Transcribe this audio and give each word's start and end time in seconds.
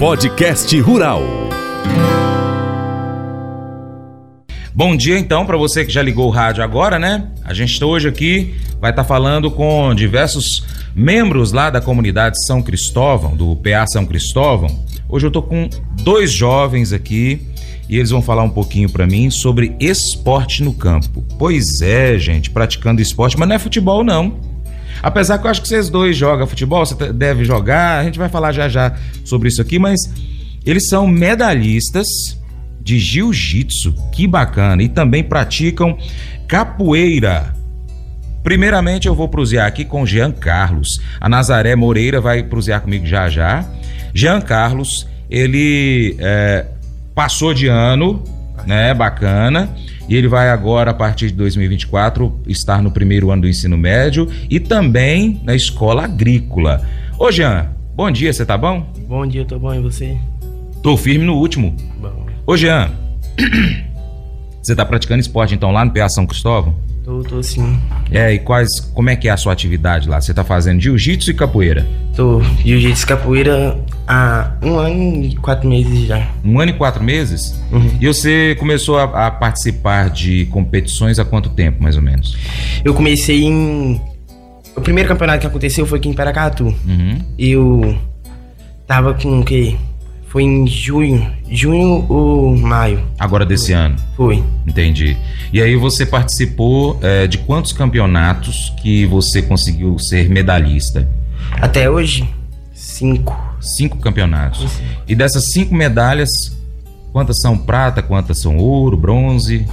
Podcast 0.00 0.80
Rural. 0.80 1.22
Bom 4.74 4.96
dia 4.96 5.18
então 5.18 5.44
para 5.44 5.58
você 5.58 5.84
que 5.84 5.92
já 5.92 6.00
ligou 6.00 6.26
o 6.26 6.30
rádio 6.30 6.64
agora, 6.64 6.98
né? 6.98 7.28
A 7.44 7.52
gente 7.52 7.84
hoje 7.84 8.08
aqui 8.08 8.54
vai 8.80 8.92
estar 8.92 9.02
tá 9.02 9.06
falando 9.06 9.50
com 9.50 9.94
diversos 9.94 10.64
membros 10.96 11.52
lá 11.52 11.68
da 11.68 11.82
comunidade 11.82 12.42
São 12.46 12.62
Cristóvão, 12.62 13.36
do 13.36 13.54
PA 13.56 13.86
São 13.88 14.06
Cristóvão. 14.06 14.70
Hoje 15.06 15.26
eu 15.26 15.30
tô 15.30 15.42
com 15.42 15.68
dois 16.02 16.32
jovens 16.32 16.94
aqui 16.94 17.46
e 17.86 17.98
eles 17.98 18.08
vão 18.08 18.22
falar 18.22 18.42
um 18.42 18.48
pouquinho 18.48 18.88
para 18.88 19.06
mim 19.06 19.28
sobre 19.28 19.76
esporte 19.78 20.62
no 20.62 20.72
campo. 20.72 21.22
Pois 21.38 21.82
é, 21.82 22.18
gente, 22.18 22.48
praticando 22.48 23.02
esporte, 23.02 23.38
mas 23.38 23.46
não 23.46 23.56
é 23.56 23.58
futebol 23.58 24.02
não. 24.02 24.49
Apesar 25.02 25.38
que 25.38 25.46
eu 25.46 25.50
acho 25.50 25.62
que 25.62 25.68
vocês 25.68 25.88
dois 25.88 26.16
jogam 26.16 26.46
futebol, 26.46 26.84
você 26.84 27.12
deve 27.12 27.44
jogar, 27.44 28.00
a 28.00 28.04
gente 28.04 28.18
vai 28.18 28.28
falar 28.28 28.52
já 28.52 28.68
já 28.68 28.94
sobre 29.24 29.48
isso 29.48 29.62
aqui, 29.62 29.78
mas 29.78 30.00
eles 30.64 30.88
são 30.88 31.06
medalhistas 31.06 32.06
de 32.80 32.98
jiu-jitsu, 32.98 33.94
que 34.12 34.26
bacana, 34.26 34.82
e 34.82 34.88
também 34.88 35.22
praticam 35.22 35.96
capoeira. 36.48 37.54
Primeiramente 38.42 39.06
eu 39.06 39.14
vou 39.14 39.28
prosear 39.28 39.66
aqui 39.66 39.84
com 39.84 40.06
Jean 40.06 40.32
Carlos. 40.32 40.88
A 41.20 41.28
Nazaré 41.28 41.76
Moreira 41.76 42.20
vai 42.20 42.42
prosear 42.42 42.80
comigo 42.80 43.06
já 43.06 43.28
já. 43.28 43.68
Jean 44.14 44.40
Carlos, 44.40 45.06
ele 45.28 46.16
é, 46.18 46.66
passou 47.14 47.52
de 47.52 47.68
ano, 47.68 48.24
né? 48.66 48.94
Bacana. 48.94 49.74
E 50.08 50.16
ele 50.16 50.26
vai 50.26 50.50
agora, 50.50 50.90
a 50.90 50.94
partir 50.94 51.28
de 51.28 51.34
2024, 51.34 52.42
estar 52.48 52.82
no 52.82 52.90
primeiro 52.90 53.30
ano 53.30 53.42
do 53.42 53.48
ensino 53.48 53.78
médio 53.78 54.28
e 54.48 54.58
também 54.58 55.40
na 55.44 55.54
escola 55.54 56.04
agrícola. 56.04 56.82
Ô, 57.18 57.30
Jean, 57.30 57.68
bom 57.94 58.10
dia, 58.10 58.32
você 58.32 58.44
tá 58.44 58.58
bom? 58.58 58.92
Bom 59.06 59.26
dia, 59.26 59.44
tô 59.44 59.58
bom, 59.58 59.72
e 59.72 59.80
você? 59.80 60.16
Tô 60.82 60.96
firme 60.96 61.24
no 61.24 61.34
último. 61.34 61.76
Bom. 62.00 62.26
Ô, 62.46 62.56
Jean, 62.56 62.90
você 64.62 64.74
tá 64.74 64.84
praticando 64.84 65.20
esporte 65.20 65.54
então 65.54 65.70
lá 65.70 65.84
no 65.84 65.92
PA 65.92 66.08
São 66.08 66.26
Cristóvão? 66.26 66.74
Tô, 67.04 67.22
tô 67.22 67.42
sim. 67.42 67.78
É, 68.10 68.32
e 68.32 68.38
quais, 68.38 68.80
como 68.80 69.10
é 69.10 69.16
que 69.16 69.28
é 69.28 69.30
a 69.30 69.36
sua 69.36 69.52
atividade 69.52 70.08
lá? 70.08 70.20
Você 70.20 70.34
tá 70.34 70.44
fazendo 70.44 70.80
jiu-jitsu 70.80 71.30
e 71.30 71.34
capoeira? 71.34 71.86
Tô, 72.14 72.40
jiu-jitsu 72.64 73.04
e 73.04 73.06
capoeira 73.06 73.78
há 74.10 74.50
um 74.60 74.76
ano 74.76 75.24
e 75.24 75.36
quatro 75.36 75.68
meses 75.68 76.08
já. 76.08 76.26
Um 76.44 76.58
ano 76.58 76.72
e 76.72 76.74
quatro 76.74 77.02
meses? 77.02 77.54
Uhum. 77.70 77.90
E 78.00 78.06
você 78.06 78.56
começou 78.58 78.98
a, 78.98 79.26
a, 79.26 79.30
participar 79.30 80.10
de 80.10 80.46
competições 80.46 81.20
há 81.20 81.24
quanto 81.24 81.48
tempo, 81.50 81.80
mais 81.80 81.96
ou 81.96 82.02
menos? 82.02 82.36
Eu 82.84 82.92
comecei 82.92 83.44
em... 83.44 84.00
O 84.76 84.80
primeiro 84.80 85.08
campeonato 85.08 85.40
que 85.40 85.46
aconteceu 85.46 85.86
foi 85.86 85.98
aqui 85.98 86.08
em 86.08 86.12
Paracatu. 86.12 86.64
Uhum. 86.64 87.18
Eu 87.38 87.96
tava 88.86 89.14
com 89.14 89.40
o 89.40 89.44
quê? 89.44 89.76
Foi 90.26 90.44
em 90.44 90.66
junho, 90.66 91.26
junho 91.50 92.06
ou 92.08 92.56
maio. 92.56 93.02
Agora 93.18 93.44
desse 93.44 93.66
foi. 93.66 93.74
ano? 93.74 93.96
Foi. 94.16 94.44
Entendi. 94.66 95.16
E 95.52 95.60
aí 95.60 95.74
você 95.76 96.06
participou 96.06 96.98
é, 97.02 97.26
de 97.26 97.38
quantos 97.38 97.72
campeonatos 97.72 98.72
que 98.80 99.06
você 99.06 99.42
conseguiu 99.42 99.98
ser 99.98 100.28
medalhista? 100.28 101.08
Até 101.60 101.90
hoje, 101.90 102.28
cinco. 102.72 103.49
Cinco 103.60 103.98
campeonatos. 103.98 104.80
E 105.06 105.14
dessas 105.14 105.52
cinco 105.52 105.74
medalhas, 105.74 106.30
quantas 107.12 107.40
são 107.40 107.56
prata, 107.56 108.02
quantas 108.02 108.40
são 108.40 108.56
ouro, 108.56 108.96
bronze? 108.96 109.66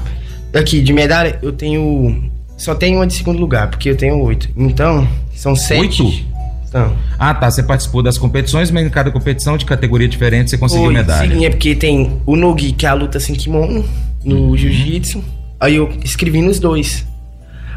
Aqui, 0.54 0.82
de 0.82 0.94
medalha, 0.94 1.40
eu 1.42 1.52
tenho. 1.52 2.32
Só 2.58 2.74
tenho 2.74 2.98
uma 2.98 3.08
de 3.08 3.14
segundo 3.14 3.40
lugar, 3.40 3.70
porque 3.70 3.90
eu 3.90 3.96
tenho 3.96 4.20
oito. 4.24 4.50
Então, 4.56 5.08
são 5.34 5.56
sete. 5.56 6.02
Oito? 6.02 6.26
Então. 6.68 6.96
Ah, 7.18 7.34
tá. 7.34 7.50
Você 7.50 7.64
participou 7.64 8.02
das 8.02 8.18
competições, 8.18 8.72
mas 8.72 8.86
em 8.86 8.90
cada 8.90 9.12
competição 9.12 9.58
de 9.58 9.66
categoria 9.66 10.08
diferente 10.08 10.50
você 10.50 10.58
conseguiu 10.58 10.86
Foi, 10.86 10.94
medalha. 10.94 11.36
Sim, 11.36 11.46
é 11.46 11.50
porque 11.50 11.76
tem 11.76 12.20
o 12.26 12.36
Nogi, 12.36 12.72
que 12.72 12.86
é 12.86 12.90
a 12.90 12.94
luta 12.94 13.20
sem 13.20 13.36
kimono, 13.36 13.86
no 14.24 14.36
uhum. 14.36 14.58
jiu-jitsu. 14.58 15.24
Aí 15.60 15.76
eu 15.76 15.90
escrevi 16.04 16.42
nos 16.42 16.60
dois. 16.60 17.06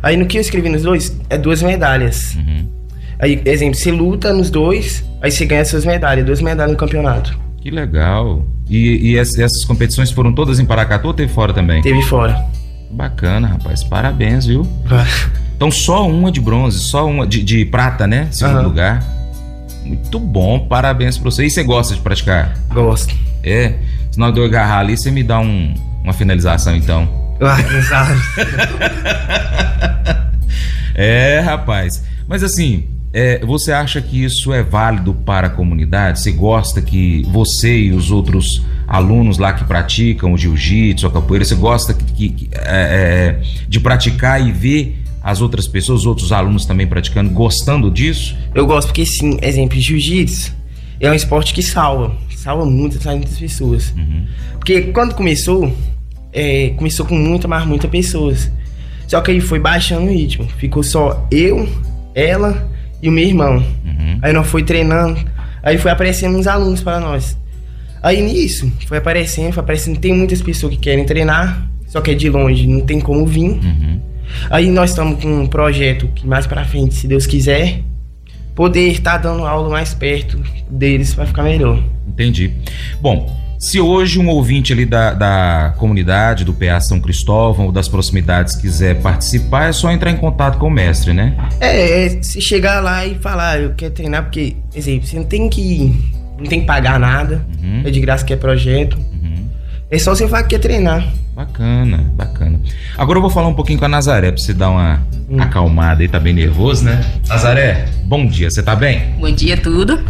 Aí 0.02 0.16
no 0.16 0.26
que 0.26 0.38
eu 0.38 0.40
escrevi 0.40 0.68
nos 0.68 0.82
dois, 0.82 1.16
é 1.28 1.36
duas 1.36 1.62
medalhas. 1.62 2.34
Uhum. 2.34 2.79
Aí, 3.20 3.40
exemplo, 3.44 3.74
você 3.74 3.90
luta 3.90 4.32
nos 4.32 4.50
dois, 4.50 5.04
aí 5.20 5.30
você 5.30 5.44
ganha 5.44 5.64
suas 5.64 5.84
medalhas, 5.84 6.24
duas 6.24 6.40
medalhas 6.40 6.72
no 6.72 6.78
campeonato. 6.78 7.38
Que 7.60 7.70
legal. 7.70 8.46
E, 8.68 9.10
e 9.10 9.18
essas 9.18 9.64
competições 9.66 10.10
foram 10.10 10.32
todas 10.32 10.58
em 10.58 10.64
Paracatu 10.64 11.08
ou 11.08 11.14
teve 11.14 11.32
fora 11.32 11.52
também? 11.52 11.82
Teve 11.82 12.02
fora. 12.02 12.46
Bacana, 12.90 13.48
rapaz. 13.48 13.84
Parabéns, 13.84 14.46
viu? 14.46 14.66
Então 15.54 15.70
só 15.70 16.08
uma 16.08 16.32
de 16.32 16.40
bronze, 16.40 16.78
só 16.78 17.06
uma 17.06 17.26
de, 17.26 17.42
de 17.42 17.64
prata, 17.66 18.06
né? 18.06 18.28
Segundo 18.30 18.62
lugar. 18.62 19.04
Muito 19.84 20.18
bom, 20.18 20.60
parabéns 20.60 21.18
pra 21.18 21.30
você. 21.30 21.44
E 21.44 21.50
você 21.50 21.62
gosta 21.62 21.94
de 21.94 22.00
praticar? 22.00 22.54
Gosto. 22.72 23.14
É. 23.42 23.74
Se 24.10 24.18
nós 24.18 24.34
dois 24.34 24.48
agarrar 24.48 24.78
ali, 24.78 24.96
você 24.96 25.10
me 25.10 25.22
dá 25.22 25.38
um, 25.38 25.74
uma 26.02 26.12
finalização 26.12 26.74
então. 26.74 27.08
Ah, 27.40 27.58
é, 30.94 31.40
rapaz. 31.40 32.04
Mas 32.26 32.42
assim, 32.42 32.88
é, 33.12 33.44
você 33.44 33.72
acha 33.72 34.00
que 34.00 34.22
isso 34.22 34.52
é 34.52 34.62
válido 34.62 35.12
para 35.12 35.48
a 35.48 35.50
comunidade? 35.50 36.20
Você 36.20 36.30
gosta 36.30 36.80
que 36.80 37.22
você 37.28 37.76
e 37.76 37.92
os 37.92 38.10
outros 38.10 38.64
alunos 38.86 39.38
lá 39.38 39.52
que 39.52 39.64
praticam 39.64 40.32
o 40.32 40.38
jiu-jitsu, 40.38 41.06
a 41.06 41.10
capoeira, 41.10 41.44
você 41.44 41.54
gosta 41.54 41.92
que, 41.92 42.28
que 42.28 42.50
é, 42.52 43.40
é, 43.40 43.42
de 43.68 43.80
praticar 43.80 44.46
e 44.46 44.52
ver 44.52 45.02
as 45.22 45.40
outras 45.40 45.66
pessoas, 45.66 46.00
os 46.00 46.06
outros 46.06 46.32
alunos 46.32 46.64
também 46.64 46.86
praticando, 46.86 47.30
gostando 47.30 47.90
disso? 47.90 48.36
Eu 48.54 48.66
gosto 48.66 48.88
porque, 48.88 49.04
sim, 49.04 49.38
exemplo, 49.42 49.78
jiu-jitsu 49.78 50.54
é 51.00 51.10
um 51.10 51.14
esporte 51.14 51.52
que 51.52 51.62
salva, 51.62 52.16
salva 52.36 52.64
muitas, 52.64 53.04
muitas 53.06 53.38
pessoas. 53.38 53.92
Uhum. 53.96 54.24
Porque 54.58 54.82
quando 54.92 55.14
começou, 55.14 55.74
é, 56.32 56.70
começou 56.76 57.04
com 57.04 57.16
muita, 57.16 57.48
mas 57.48 57.66
muitas 57.66 57.90
pessoas. 57.90 58.50
Só 59.08 59.20
que 59.20 59.32
aí 59.32 59.40
foi 59.40 59.58
baixando 59.58 60.06
o 60.06 60.12
ritmo. 60.12 60.46
Ficou 60.58 60.82
só 60.82 61.26
eu, 61.30 61.68
ela 62.14 62.70
e 63.02 63.08
o 63.08 63.12
meu 63.12 63.24
irmão. 63.24 63.56
Uhum. 63.56 64.18
Aí 64.22 64.32
nós 64.32 64.46
foi 64.46 64.62
treinando, 64.62 65.18
aí 65.62 65.78
foi 65.78 65.90
aparecendo 65.90 66.38
uns 66.38 66.46
alunos 66.46 66.82
para 66.82 67.00
nós. 67.00 67.36
Aí 68.02 68.22
nisso, 68.22 68.72
foi 68.86 68.98
aparecendo, 68.98 69.52
foi 69.52 69.62
aparecendo. 69.62 69.98
Tem 69.98 70.14
muitas 70.14 70.40
pessoas 70.40 70.74
que 70.74 70.80
querem 70.80 71.04
treinar, 71.04 71.68
só 71.86 72.00
que 72.00 72.10
é 72.10 72.14
de 72.14 72.30
longe, 72.30 72.66
não 72.66 72.80
tem 72.80 73.00
como 73.00 73.26
vir. 73.26 73.50
Uhum. 73.50 74.00
Aí 74.48 74.70
nós 74.70 74.90
estamos 74.90 75.22
com 75.22 75.42
um 75.42 75.46
projeto 75.46 76.08
que 76.14 76.26
mais 76.26 76.46
para 76.46 76.64
frente, 76.64 76.94
se 76.94 77.06
Deus 77.06 77.26
quiser, 77.26 77.82
poder 78.54 78.88
estar 78.88 79.18
dando 79.18 79.44
aula 79.44 79.68
mais 79.68 79.92
perto 79.92 80.40
deles 80.70 81.14
para 81.14 81.26
ficar 81.26 81.42
melhor. 81.42 81.82
Entendi. 82.06 82.50
Bom, 83.00 83.39
se 83.60 83.78
hoje 83.78 84.18
um 84.18 84.26
ouvinte 84.28 84.72
ali 84.72 84.86
da, 84.86 85.12
da 85.12 85.74
comunidade, 85.76 86.46
do 86.46 86.54
PA 86.54 86.80
São 86.80 86.98
Cristóvão 86.98 87.66
ou 87.66 87.72
das 87.72 87.88
proximidades 87.88 88.56
quiser 88.56 89.02
participar, 89.02 89.68
é 89.68 89.72
só 89.72 89.90
entrar 89.90 90.10
em 90.10 90.16
contato 90.16 90.56
com 90.56 90.68
o 90.68 90.70
mestre, 90.70 91.12
né? 91.12 91.36
É, 91.60 92.06
é 92.06 92.22
se 92.22 92.40
chegar 92.40 92.80
lá 92.80 93.04
e 93.04 93.16
falar, 93.16 93.60
eu 93.60 93.74
quero 93.76 93.92
treinar, 93.92 94.22
porque, 94.22 94.56
exemplo, 94.74 95.06
você 95.06 95.16
não 95.16 95.24
tem 95.24 95.46
que. 95.50 95.94
não 96.38 96.46
tem 96.46 96.60
que 96.60 96.66
pagar 96.66 96.98
nada, 96.98 97.44
uhum. 97.62 97.82
é 97.84 97.90
de 97.90 98.00
graça 98.00 98.24
que 98.24 98.32
é 98.32 98.36
projeto. 98.36 98.96
Uhum. 98.96 99.46
É 99.90 99.98
só 99.98 100.14
você 100.14 100.26
falar 100.26 100.44
que 100.44 100.50
quer 100.50 100.60
treinar. 100.60 101.06
Bacana, 101.36 101.98
bacana. 102.14 102.58
Agora 102.96 103.18
eu 103.18 103.22
vou 103.22 103.30
falar 103.30 103.48
um 103.48 103.54
pouquinho 103.54 103.78
com 103.78 103.84
a 103.84 103.88
Nazaré 103.88 104.32
pra 104.32 104.40
você 104.40 104.54
dar 104.54 104.70
uma 104.70 105.02
hum. 105.28 105.38
acalmada 105.38 106.00
aí, 106.00 106.08
tá 106.08 106.18
bem 106.18 106.32
nervoso, 106.32 106.84
né? 106.84 107.04
Nazaré, 107.28 107.86
bom 108.04 108.26
dia, 108.26 108.50
você 108.50 108.62
tá 108.62 108.74
bem? 108.74 109.14
Bom 109.18 109.30
dia, 109.30 109.58
tudo. 109.58 110.02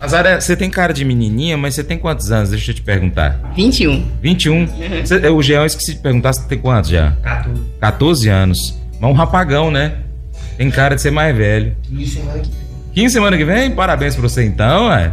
Nazaré, 0.00 0.40
você 0.40 0.56
tem 0.56 0.70
cara 0.70 0.94
de 0.94 1.04
menininha, 1.04 1.58
mas 1.58 1.74
você 1.74 1.84
tem 1.84 1.98
quantos 1.98 2.32
anos? 2.32 2.50
Deixa 2.50 2.70
eu 2.70 2.74
te 2.74 2.80
perguntar. 2.80 3.52
21. 3.54 4.06
21? 4.22 4.56
Uhum. 4.56 4.68
Cê, 5.04 5.28
o 5.28 5.42
Jean, 5.42 5.60
eu 5.60 5.66
esqueci 5.66 5.92
de 5.92 6.00
perguntar, 6.00 6.32
você 6.32 6.48
tem 6.48 6.58
quantos 6.58 6.90
já? 6.90 7.12
14. 7.22 7.62
14 7.78 8.28
anos. 8.28 8.80
Mas 8.98 9.10
um 9.10 9.12
rapagão, 9.12 9.70
né? 9.70 9.96
Tem 10.56 10.70
cara 10.70 10.94
de 10.94 11.02
ser 11.02 11.10
mais 11.10 11.36
velho. 11.36 11.76
15 11.88 12.10
semana 12.10 12.38
que 12.38 12.48
vem. 12.48 12.70
15 12.94 13.12
semana 13.12 13.36
que 13.36 13.44
vem? 13.44 13.70
Parabéns 13.72 14.14
pra 14.14 14.22
você 14.22 14.42
então, 14.42 14.88
ué. 14.88 15.12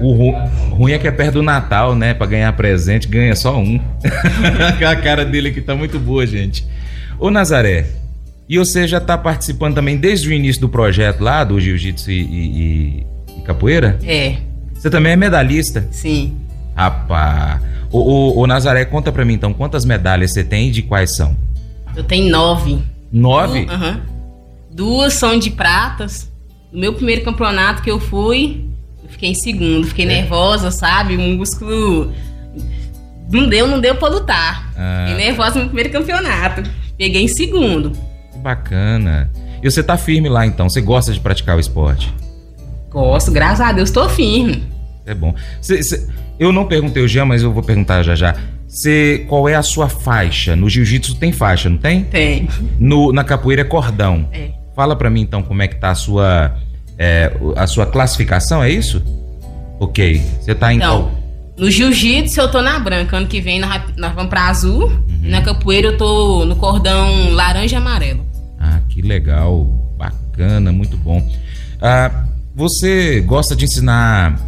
O 0.00 0.12
ru 0.12 0.32
ruim 0.76 0.92
é 0.92 0.98
que 0.98 1.08
é 1.08 1.10
perto 1.10 1.34
do 1.34 1.42
Natal, 1.42 1.94
né? 1.94 2.12
Pra 2.12 2.26
ganhar 2.26 2.52
presente, 2.52 3.08
ganha 3.08 3.34
só 3.34 3.58
um. 3.58 3.80
a 4.86 4.96
cara 4.96 5.24
dele 5.24 5.48
aqui 5.48 5.62
tá 5.62 5.74
muito 5.74 5.98
boa, 5.98 6.26
gente. 6.26 6.66
Ô 7.18 7.30
Nazaré, 7.30 7.86
e 8.48 8.58
você 8.58 8.86
já 8.86 9.00
tá 9.00 9.16
participando 9.16 9.74
também 9.74 9.96
desde 9.96 10.28
o 10.28 10.32
início 10.32 10.60
do 10.60 10.68
projeto 10.68 11.22
lá, 11.22 11.42
do 11.42 11.58
Jiu-Jitsu 11.58 12.10
e, 12.10 12.20
e, 12.20 13.00
e, 13.00 13.06
capoeira? 13.46 13.98
É. 14.04 14.38
Você 14.74 14.90
também 14.90 15.12
é 15.12 15.16
medalhista? 15.16 15.86
Sim. 15.90 16.36
Rapaz. 16.74 17.62
Ô, 17.90 17.98
ô, 17.98 18.40
ô, 18.40 18.46
Nazaré, 18.46 18.84
conta 18.84 19.10
pra 19.10 19.24
mim 19.24 19.34
então, 19.34 19.52
quantas 19.52 19.84
medalhas 19.84 20.32
você 20.32 20.44
tem 20.44 20.68
e 20.68 20.70
de 20.70 20.82
quais 20.82 21.16
são? 21.16 21.36
Eu 21.94 22.04
tenho 22.04 22.30
nove. 22.30 22.78
Nove? 23.10 23.66
Aham. 23.70 24.02
Duas 24.70 25.14
são 25.14 25.38
de 25.38 25.50
pratas. 25.50 26.30
No 26.70 26.80
meu 26.80 26.92
primeiro 26.92 27.24
campeonato 27.24 27.82
que 27.82 27.90
eu 27.90 27.98
fui, 27.98 28.66
Fiquei 29.08 29.30
em 29.30 29.34
segundo, 29.34 29.86
fiquei 29.86 30.04
é. 30.04 30.08
nervosa, 30.08 30.70
sabe? 30.70 31.16
Um 31.16 31.36
músculo. 31.36 32.12
Não 33.30 33.48
deu, 33.48 33.66
não 33.66 33.80
deu 33.80 33.96
pra 33.96 34.08
lutar. 34.08 34.70
Ah. 34.76 35.06
Fiquei 35.08 35.24
nervosa 35.24 35.58
no 35.58 35.66
primeiro 35.66 35.90
campeonato. 35.90 36.62
Peguei 36.96 37.22
em 37.22 37.28
segundo. 37.28 37.92
Que 38.32 38.38
bacana. 38.38 39.30
E 39.62 39.70
você 39.70 39.82
tá 39.82 39.96
firme 39.96 40.28
lá 40.28 40.46
então? 40.46 40.68
Você 40.68 40.80
gosta 40.80 41.12
de 41.12 41.20
praticar 41.20 41.56
o 41.56 41.60
esporte? 41.60 42.12
Gosto, 42.96 43.30
graças 43.30 43.60
a 43.60 43.72
Deus, 43.72 43.90
tô 43.90 44.08
firme. 44.08 44.62
É 45.04 45.12
bom. 45.12 45.34
Cê, 45.60 45.82
cê, 45.82 46.06
eu 46.38 46.50
não 46.50 46.64
perguntei 46.64 47.02
o 47.04 47.06
Jean, 47.06 47.26
mas 47.26 47.42
eu 47.42 47.52
vou 47.52 47.62
perguntar 47.62 48.02
já 48.02 48.14
já. 48.14 48.34
Cê, 48.66 49.26
qual 49.28 49.46
é 49.46 49.54
a 49.54 49.62
sua 49.62 49.86
faixa? 49.86 50.56
No 50.56 50.66
jiu-jitsu 50.66 51.14
tem 51.16 51.30
faixa, 51.30 51.68
não 51.68 51.76
tem? 51.76 52.04
Tem. 52.04 52.48
No, 52.78 53.12
na 53.12 53.22
capoeira 53.22 53.60
é 53.60 53.64
cordão. 53.66 54.26
É. 54.32 54.48
Fala 54.74 54.96
pra 54.96 55.10
mim 55.10 55.20
então 55.20 55.42
como 55.42 55.60
é 55.60 55.68
que 55.68 55.76
tá 55.76 55.90
a 55.90 55.94
sua, 55.94 56.56
é, 56.98 57.30
a 57.54 57.66
sua 57.66 57.84
classificação, 57.84 58.64
é 58.64 58.70
isso? 58.70 59.02
Ok. 59.78 60.22
Você 60.40 60.54
tá 60.54 60.72
em 60.72 60.78
Então, 60.78 61.02
qual? 61.02 61.20
no 61.58 61.70
jiu-jitsu 61.70 62.40
eu 62.40 62.50
tô 62.50 62.62
na 62.62 62.78
branca. 62.78 63.14
Ano 63.18 63.26
que 63.26 63.42
vem 63.42 63.60
nós, 63.60 63.82
nós 63.98 64.14
vamos 64.14 64.30
pra 64.30 64.48
azul. 64.48 64.84
Uhum. 64.86 65.18
Na 65.24 65.42
capoeira 65.42 65.88
eu 65.88 65.98
tô 65.98 66.46
no 66.46 66.56
cordão 66.56 67.30
laranja 67.32 67.74
e 67.74 67.78
amarelo. 67.78 68.24
Ah, 68.58 68.80
que 68.88 69.02
legal. 69.02 69.66
Bacana, 69.98 70.72
muito 70.72 70.96
bom. 70.96 71.22
Ah, 71.80 72.24
você 72.56 73.20
gosta 73.20 73.54
de 73.54 73.66
ensinar 73.66 74.40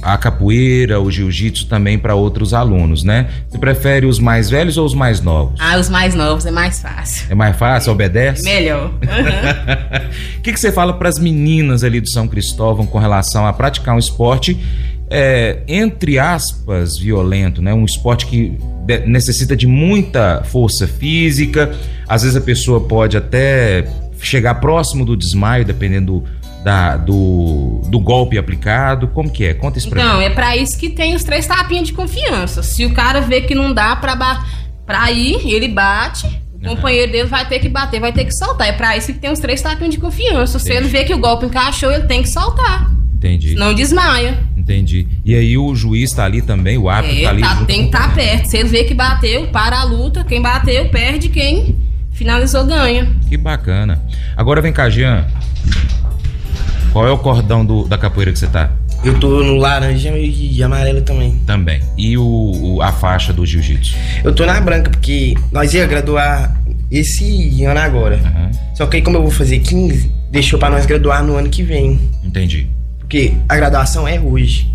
a 0.00 0.16
capoeira, 0.16 1.00
o 1.00 1.10
jiu-jitsu 1.10 1.66
também 1.66 1.98
para 1.98 2.14
outros 2.14 2.54
alunos, 2.54 3.02
né? 3.02 3.28
Você 3.48 3.58
prefere 3.58 4.06
os 4.06 4.20
mais 4.20 4.48
velhos 4.48 4.78
ou 4.78 4.86
os 4.86 4.94
mais 4.94 5.20
novos? 5.20 5.60
Ah, 5.60 5.76
os 5.76 5.88
mais 5.88 6.14
novos 6.14 6.46
é 6.46 6.52
mais 6.52 6.80
fácil. 6.80 7.26
É 7.30 7.34
mais 7.34 7.56
fácil, 7.56 7.92
obedece? 7.92 8.44
Melhor. 8.44 8.92
O 10.38 10.42
que, 10.42 10.52
que 10.52 10.58
você 10.58 10.72
fala 10.72 10.92
para 10.92 11.08
as 11.08 11.20
meninas 11.20 11.84
ali 11.84 12.00
do 12.00 12.10
São 12.10 12.26
Cristóvão 12.26 12.84
com 12.84 12.98
relação 12.98 13.46
a 13.46 13.52
praticar 13.52 13.94
um 13.94 13.98
esporte, 13.98 14.58
é, 15.08 15.60
entre 15.68 16.18
aspas, 16.18 16.98
violento, 16.98 17.62
né? 17.62 17.72
Um 17.72 17.84
esporte 17.84 18.26
que 18.26 18.58
necessita 19.06 19.56
de 19.56 19.68
muita 19.68 20.42
força 20.44 20.88
física. 20.88 21.72
Às 22.08 22.22
vezes 22.22 22.36
a 22.36 22.40
pessoa 22.40 22.80
pode 22.80 23.16
até 23.16 23.86
chegar 24.20 24.56
próximo 24.56 25.04
do 25.04 25.16
desmaio, 25.16 25.64
dependendo 25.64 26.24
da- 26.64 26.96
do, 26.96 27.82
do 27.88 27.98
golpe 28.00 28.38
aplicado. 28.38 29.08
Como 29.08 29.30
que 29.30 29.44
é? 29.44 29.54
Conta 29.54 29.78
isso 29.78 29.88
pra 29.90 30.02
Então, 30.02 30.18
mim. 30.18 30.24
é 30.24 30.30
pra 30.30 30.56
isso 30.56 30.78
que 30.78 30.88
tem 30.90 31.14
os 31.14 31.24
três 31.24 31.46
tapinhas 31.46 31.86
de 31.88 31.92
confiança. 31.92 32.62
Se 32.62 32.84
o 32.84 32.92
cara 32.94 33.20
vê 33.20 33.40
que 33.42 33.54
não 33.54 33.72
dá 33.72 33.96
pra, 33.96 34.16
pra 34.86 35.10
ir, 35.10 35.40
ele 35.48 35.68
bate. 35.68 36.40
O 36.54 36.64
companheiro 36.64 37.10
dele 37.10 37.26
vai 37.28 37.44
ter 37.48 37.58
que 37.58 37.68
bater, 37.68 38.00
vai 38.00 38.12
ter 38.12 38.24
que 38.24 38.32
soltar. 38.32 38.68
É 38.68 38.72
pra 38.72 38.96
isso 38.96 39.12
que 39.12 39.18
tem 39.18 39.30
os 39.32 39.40
três 39.40 39.60
tapinhas 39.60 39.94
de 39.94 40.00
confiança. 40.00 40.60
Se 40.60 40.72
ele 40.72 40.86
vê 40.86 41.02
que 41.02 41.12
o 41.12 41.18
golpe 41.18 41.44
encaixou, 41.46 41.90
ele 41.90 42.04
tem 42.06 42.22
que 42.22 42.28
soltar. 42.28 42.88
Entendi. 43.14 43.56
Não 43.56 43.74
desmaia. 43.74 44.38
Entendi. 44.56 45.08
E 45.24 45.34
aí 45.34 45.58
o 45.58 45.74
juiz 45.74 46.12
tá 46.12 46.24
ali 46.24 46.40
também, 46.40 46.78
o 46.78 46.88
árbitro 46.88 47.18
É, 47.18 47.22
tá 47.24 47.30
ali. 47.30 47.40
tá- 47.40 47.64
tem 47.64 47.80
que 47.80 47.84
estar 47.96 48.14
perto. 48.14 48.46
Se 48.46 48.56
ele 48.58 48.68
vê 48.68 48.84
que 48.84 48.94
bateu, 48.94 49.48
para 49.48 49.80
a 49.80 49.82
luta. 49.84 50.22
Quem 50.22 50.40
bateu, 50.40 50.88
perde. 50.88 51.28
Quem 51.30 51.76
finalizou, 52.12 52.64
ganha. 52.64 53.08
Que 53.28 53.36
bacana. 53.36 54.00
Agora 54.36 54.60
vem 54.62 54.72
cá, 54.72 54.88
Jean. 54.88 55.24
Qual 56.92 57.06
é 57.06 57.10
o 57.10 57.18
cordão 57.18 57.64
do- 57.64 57.84
da 57.88 57.96
capoeira 57.96 58.32
que 58.32 58.38
você 58.38 58.46
tá? 58.46 58.70
Eu 59.04 59.18
tô 59.18 59.42
no 59.42 59.56
laranja 59.56 60.10
e 60.16 60.62
amarelo 60.62 61.00
também. 61.02 61.36
Também. 61.46 61.80
E 61.96 62.16
o, 62.16 62.22
o- 62.76 62.82
a 62.82 62.92
faixa 62.92 63.32
do 63.32 63.44
jiu-jitsu? 63.44 63.96
Eu 64.22 64.32
tô 64.34 64.44
na 64.46 64.60
branca 64.60 64.90
porque 64.90 65.34
nós 65.50 65.74
ia 65.74 65.86
graduar 65.86 66.56
esse 66.90 67.64
ano 67.64 67.80
agora. 67.80 68.16
Aham. 68.24 68.50
Só 68.74 68.86
que 68.86 68.96
aí 68.96 69.02
como 69.02 69.16
eu 69.16 69.22
vou 69.22 69.30
fazer 69.30 69.58
15, 69.60 70.12
deixou 70.30 70.58
pra 70.58 70.70
nós 70.70 70.86
graduar 70.86 71.24
no 71.24 71.36
ano 71.36 71.48
que 71.48 71.62
vem. 71.62 71.98
Entendi. 72.22 72.68
Porque 73.00 73.34
a 73.48 73.56
graduação 73.56 74.06
é 74.06 74.20
hoje. 74.20 74.70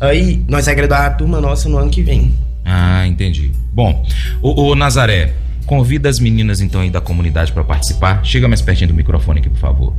Aí 0.00 0.42
nós 0.48 0.64
vamos 0.64 0.76
graduar 0.78 1.02
a 1.06 1.10
turma 1.10 1.40
nossa 1.40 1.68
no 1.68 1.76
ano 1.76 1.90
que 1.90 2.02
vem. 2.02 2.32
Ah, 2.64 3.06
entendi. 3.06 3.52
Bom, 3.72 4.04
o, 4.40 4.70
o 4.70 4.74
Nazaré, 4.74 5.34
convida 5.66 6.08
as 6.08 6.18
meninas 6.18 6.60
então 6.60 6.80
aí 6.80 6.88
da 6.90 7.00
comunidade 7.00 7.52
pra 7.52 7.62
participar. 7.64 8.24
Chega 8.24 8.48
mais 8.48 8.62
pertinho 8.62 8.88
do 8.88 8.94
microfone 8.94 9.40
aqui, 9.40 9.50
por 9.50 9.58
favor. 9.58 9.94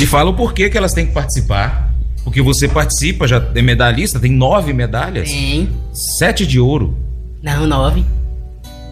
E 0.00 0.06
fala 0.06 0.30
o 0.30 0.34
porquê 0.34 0.68
que 0.68 0.76
elas 0.76 0.92
têm 0.92 1.06
que 1.06 1.12
participar. 1.12 1.92
Porque 2.22 2.42
você 2.42 2.68
participa, 2.68 3.26
já 3.26 3.44
é 3.54 3.62
medalhista, 3.62 4.18
tem 4.18 4.32
nove 4.32 4.72
medalhas, 4.72 5.30
Tem. 5.30 5.68
sete 6.18 6.44
de 6.44 6.58
ouro. 6.58 6.96
Não, 7.42 7.66
nove. 7.66 8.04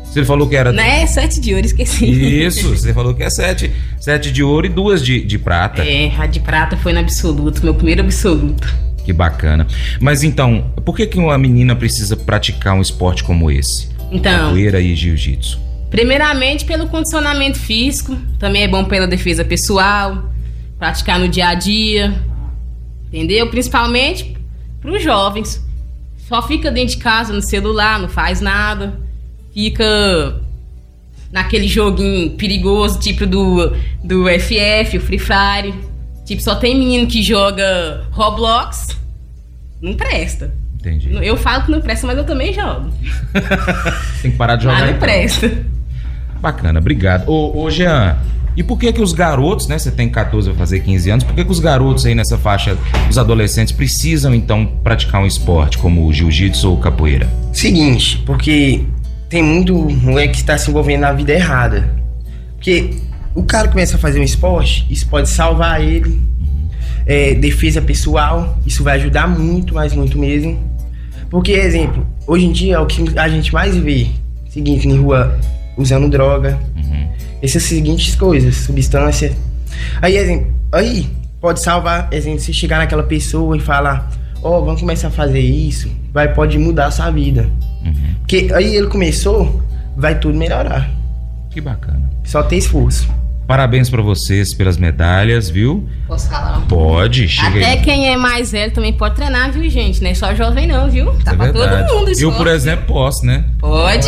Você 0.04 0.24
falou 0.24 0.48
que 0.48 0.54
era. 0.54 0.72
Né? 0.72 1.04
Sete 1.06 1.40
de 1.40 1.52
ouro, 1.52 1.66
esqueci. 1.66 2.06
Isso, 2.44 2.76
você 2.76 2.94
falou 2.94 3.12
que 3.12 3.24
é 3.24 3.30
sete. 3.30 3.72
Sete 4.00 4.30
de 4.30 4.44
ouro 4.44 4.66
e 4.66 4.68
duas 4.68 5.04
de, 5.04 5.20
de 5.24 5.36
prata. 5.38 5.82
É, 5.82 6.14
a 6.16 6.26
de 6.26 6.38
prata 6.38 6.76
foi 6.76 6.92
no 6.92 7.00
absoluto, 7.00 7.64
meu 7.64 7.74
primeiro 7.74 8.02
absoluto. 8.02 8.72
Que 9.04 9.12
bacana. 9.12 9.66
Mas 10.00 10.22
então, 10.22 10.70
por 10.84 10.96
que, 10.96 11.04
que 11.06 11.18
uma 11.18 11.36
menina 11.36 11.74
precisa 11.74 12.16
praticar 12.16 12.74
um 12.74 12.80
esporte 12.80 13.24
como 13.24 13.50
esse? 13.50 13.88
Então, 14.12 14.46
Capoeira 14.46 14.80
e 14.80 14.94
jiu-jitsu. 14.94 15.58
primeiramente 15.90 16.64
pelo 16.64 16.86
condicionamento 16.86 17.58
físico, 17.58 18.16
também 18.38 18.62
é 18.62 18.68
bom 18.68 18.84
pela 18.84 19.08
defesa 19.08 19.44
pessoal, 19.44 20.30
praticar 20.78 21.18
no 21.18 21.28
dia 21.28 21.48
a 21.48 21.54
dia, 21.54 22.14
entendeu? 23.06 23.48
Principalmente 23.48 24.36
para 24.80 24.92
os 24.92 25.02
jovens. 25.02 25.64
Só 26.28 26.40
fica 26.42 26.70
dentro 26.70 26.96
de 26.96 27.02
casa 27.02 27.32
no 27.32 27.42
celular, 27.42 27.98
não 27.98 28.08
faz 28.08 28.40
nada, 28.40 28.98
fica 29.52 30.40
naquele 31.30 31.68
joguinho 31.68 32.30
perigoso, 32.30 32.98
tipo 32.98 33.26
do, 33.26 33.70
do 34.02 34.24
FF, 34.28 34.96
o 34.96 35.00
Free 35.00 35.18
Fire. 35.18 35.74
Tipo, 36.24 36.40
só 36.42 36.54
tem 36.54 36.78
menino 36.78 37.06
que 37.06 37.22
joga 37.22 38.06
Roblox, 38.10 38.98
não 39.82 39.94
presta. 39.94 40.54
Entendi. 40.78 41.10
Eu 41.22 41.36
falo 41.36 41.64
que 41.64 41.70
não 41.70 41.80
presta, 41.80 42.06
mas 42.06 42.16
eu 42.16 42.24
também 42.24 42.52
jogo. 42.52 42.92
Tem 44.20 44.30
que 44.30 44.36
parar 44.36 44.56
de 44.56 44.64
jogar. 44.64 44.80
Mas 44.80 44.90
não 44.90 44.96
então. 44.96 45.00
presta. 45.00 45.64
Bacana, 46.40 46.78
obrigado. 46.78 47.26
Ô, 47.26 47.62
ô 47.62 47.70
Jean, 47.70 48.18
e 48.56 48.62
por 48.62 48.78
que 48.78 48.92
que 48.92 49.02
os 49.02 49.12
garotos, 49.12 49.66
né? 49.66 49.78
Você 49.78 49.90
tem 49.90 50.08
14, 50.08 50.48
vai 50.50 50.58
fazer 50.58 50.80
15 50.80 51.10
anos, 51.10 51.24
por 51.24 51.34
que 51.34 51.44
que 51.44 51.50
os 51.50 51.60
garotos 51.60 52.06
aí 52.06 52.14
nessa 52.14 52.38
faixa, 52.38 52.76
os 53.10 53.18
adolescentes, 53.18 53.72
precisam 53.72 54.34
então 54.34 54.66
praticar 54.82 55.22
um 55.22 55.26
esporte 55.26 55.78
como 55.78 56.06
o 56.06 56.12
jiu-jitsu 56.12 56.70
ou 56.70 56.78
capoeira? 56.78 57.28
Seguinte, 57.52 58.22
porque 58.24 58.84
tem 59.28 59.42
muito 59.42 59.74
moleque 59.74 60.34
que 60.34 60.38
está 60.38 60.56
se 60.56 60.70
envolvendo 60.70 61.00
na 61.00 61.12
vida 61.12 61.32
errada. 61.32 61.92
Porque 62.54 62.90
o 63.34 63.42
cara 63.42 63.68
começa 63.68 63.96
a 63.96 63.98
fazer 63.98 64.20
um 64.20 64.24
esporte, 64.24 64.86
isso 64.88 65.08
pode 65.08 65.28
salvar 65.28 65.82
ele. 65.82 66.20
É, 67.06 67.34
defesa 67.34 67.82
pessoal, 67.82 68.58
isso 68.64 68.82
vai 68.82 68.96
ajudar 68.96 69.26
muito, 69.26 69.74
mas 69.74 69.92
muito 69.92 70.18
mesmo. 70.18 70.58
Porque, 71.28 71.52
exemplo, 71.52 72.06
hoje 72.26 72.46
em 72.46 72.52
dia 72.52 72.76
é 72.76 72.78
o 72.78 72.86
que 72.86 73.04
a 73.18 73.28
gente 73.28 73.52
mais 73.52 73.76
vê. 73.76 74.06
Seguinte, 74.48 74.88
em 74.88 74.96
rua 74.96 75.38
usando 75.76 76.08
droga, 76.08 76.58
Uhum. 76.76 77.08
essas 77.42 77.62
seguintes 77.64 78.14
coisas, 78.14 78.56
substância. 78.56 79.32
Aí, 80.00 80.16
exemplo, 80.16 80.52
aí 80.72 81.08
pode 81.40 81.60
salvar, 81.60 82.08
exemplo, 82.12 82.40
se 82.40 82.52
chegar 82.52 82.78
naquela 82.78 83.02
pessoa 83.02 83.56
e 83.56 83.60
falar, 83.60 84.10
ó, 84.42 84.60
vamos 84.60 84.80
começar 84.80 85.08
a 85.08 85.10
fazer 85.10 85.40
isso, 85.40 85.90
vai 86.12 86.32
pode 86.32 86.58
mudar 86.58 86.86
a 86.86 86.90
sua 86.90 87.10
vida. 87.10 87.48
Uhum. 87.84 88.14
Porque 88.20 88.48
aí 88.54 88.74
ele 88.76 88.86
começou, 88.86 89.60
vai 89.96 90.18
tudo 90.18 90.36
melhorar. 90.38 90.88
Que 91.50 91.60
bacana. 91.60 92.08
Só 92.24 92.42
ter 92.42 92.56
esforço. 92.56 93.08
Parabéns 93.46 93.90
pra 93.90 94.00
vocês 94.00 94.54
pelas 94.54 94.78
medalhas, 94.78 95.50
viu? 95.50 95.86
Posso 96.06 96.30
falar? 96.30 96.60
Pode, 96.66 97.28
chega 97.28 97.58
Até 97.58 97.72
aí. 97.72 97.80
quem 97.82 98.08
é 98.10 98.16
mais 98.16 98.52
velho 98.52 98.72
também 98.72 98.92
pode 98.92 99.16
treinar, 99.16 99.52
viu, 99.52 99.68
gente? 99.68 100.02
Não 100.02 100.10
é 100.10 100.14
só 100.14 100.34
jovem, 100.34 100.66
não, 100.66 100.90
viu? 100.90 101.12
Tá 101.22 101.32
É 101.32 101.36
pra 101.36 101.52
verdade. 101.52 101.86
todo 101.88 101.98
mundo 101.98 102.10
isso. 102.10 102.22
Eu, 102.24 102.32
por 102.32 102.46
exemplo, 102.46 102.86
posso, 102.86 103.26
né? 103.26 103.44
Pode. 103.58 104.06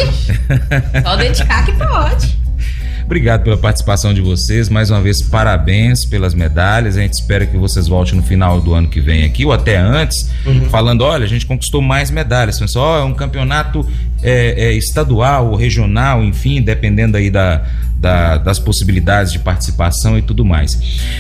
só 1.03 1.17
dedicar 1.17 1.67
que 1.67 1.73
pode. 1.73 2.37
Obrigado 3.05 3.45
pela 3.45 3.57
participação 3.57 4.13
de 4.13 4.21
vocês. 4.21 4.69
Mais 4.69 4.91
uma 4.91 5.01
vez, 5.01 5.23
parabéns 5.23 6.05
pelas 6.07 6.35
medalhas. 6.35 6.97
A 6.97 7.03
gente 7.03 7.13
espera 7.13 7.47
que 7.47 7.57
vocês 7.57 7.87
voltem 7.87 8.15
no 8.17 8.23
final 8.23 8.61
do 8.61 8.75
ano 8.75 8.89
que 8.89 9.01
vem 9.01 9.23
aqui, 9.25 9.45
ou 9.45 9.53
até 9.53 9.77
antes, 9.77 10.29
falando: 10.71 11.03
olha, 11.03 11.25
a 11.25 11.29
gente 11.29 11.47
conquistou 11.47 11.81
mais 11.81 12.11
medalhas. 12.11 12.59
Pessoal, 12.59 12.99
é 12.99 13.05
um 13.05 13.15
campeonato 13.15 13.87
é, 14.25 14.71
é, 14.71 14.73
estadual, 14.73 15.55
regional, 15.55 16.25
enfim, 16.25 16.61
dependendo 16.61 17.17
aí 17.17 17.31
da, 17.31 17.65
da- 18.07 18.39
das 18.39 18.59
possibilidades 18.61 19.33
de 19.33 19.41
participação 19.41 20.17
e 20.17 20.23
tudo 20.23 20.45
mais. 20.45 20.79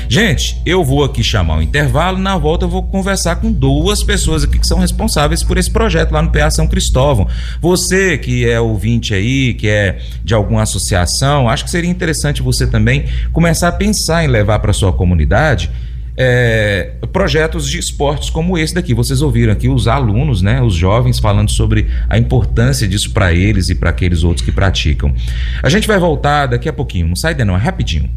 Gente, 0.08 0.56
eu 0.64 0.84
vou 0.84 1.02
aqui 1.02 1.22
chamar 1.22 1.58
o 1.58 1.62
intervalo. 1.62 2.16
Na 2.16 2.36
volta, 2.38 2.64
eu 2.64 2.68
vou 2.68 2.84
conversar 2.84 3.36
com 3.36 3.50
duas 3.50 4.04
pessoas 4.04 4.44
aqui 4.44 4.56
que 4.58 4.66
são 4.66 4.78
responsáveis 4.78 5.42
por 5.42 5.58
esse 5.58 5.70
projeto 5.70 6.12
lá 6.12 6.22
no 6.22 6.30
PA 6.30 6.48
São 6.50 6.68
Cristóvão. 6.68 7.26
Você 7.60 8.16
que 8.18 8.48
é 8.48 8.60
ouvinte 8.60 9.12
aí, 9.14 9.54
que 9.54 9.66
é 9.68 9.98
de 10.22 10.32
alguma 10.32 10.62
associação, 10.62 11.48
acho 11.48 11.64
que 11.64 11.70
seria 11.70 11.90
interessante 11.90 12.40
você 12.40 12.66
também 12.66 13.04
começar 13.32 13.68
a 13.68 13.72
pensar 13.72 14.24
em 14.24 14.28
levar 14.28 14.60
para 14.60 14.72
sua 14.72 14.92
comunidade 14.92 15.70
é, 16.16 16.92
projetos 17.12 17.68
de 17.68 17.78
esportes 17.78 18.30
como 18.30 18.56
esse 18.56 18.75
daqui. 18.75 18.94
Vocês 18.94 19.20
ouviram 19.20 19.52
aqui 19.52 19.68
os 19.68 19.87
alunos, 19.87 20.40
né, 20.42 20.62
os 20.62 20.75
jovens 20.75 21.18
falando 21.18 21.50
sobre 21.50 21.87
a 22.08 22.16
importância 22.16 22.88
disso 22.88 23.12
para 23.12 23.32
eles 23.32 23.68
e 23.68 23.75
para 23.75 23.90
aqueles 23.90 24.23
outros 24.25 24.44
que 24.44 24.52
praticam. 24.52 25.14
A 25.62 25.68
gente 25.68 25.87
vai 25.87 25.99
voltar 25.99 26.46
daqui 26.46 26.68
a 26.68 26.73
pouquinho. 26.73 27.08
Não 27.08 27.16
sai 27.16 27.35
daí 27.35 27.44
não, 27.44 27.56
é 27.56 27.58
rapidinho. 27.58 28.11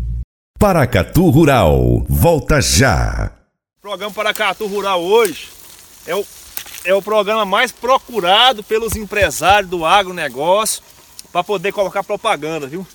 Paracatu 0.57 1.29
Rural, 1.29 2.05
volta 2.09 2.61
já. 2.61 3.31
O 3.77 3.81
programa 3.81 4.13
Paracatu 4.13 4.67
Rural 4.67 5.01
hoje 5.01 5.47
é 6.05 6.15
o, 6.15 6.25
é 6.83 6.93
o 6.93 7.01
programa 7.01 7.45
mais 7.45 7.71
procurado 7.71 8.61
pelos 8.63 8.95
empresários 8.95 9.69
do 9.69 9.85
agronegócio 9.85 10.83
para 11.31 11.43
poder 11.43 11.71
colocar 11.71 12.03
propaganda, 12.03 12.67
viu? 12.67 12.85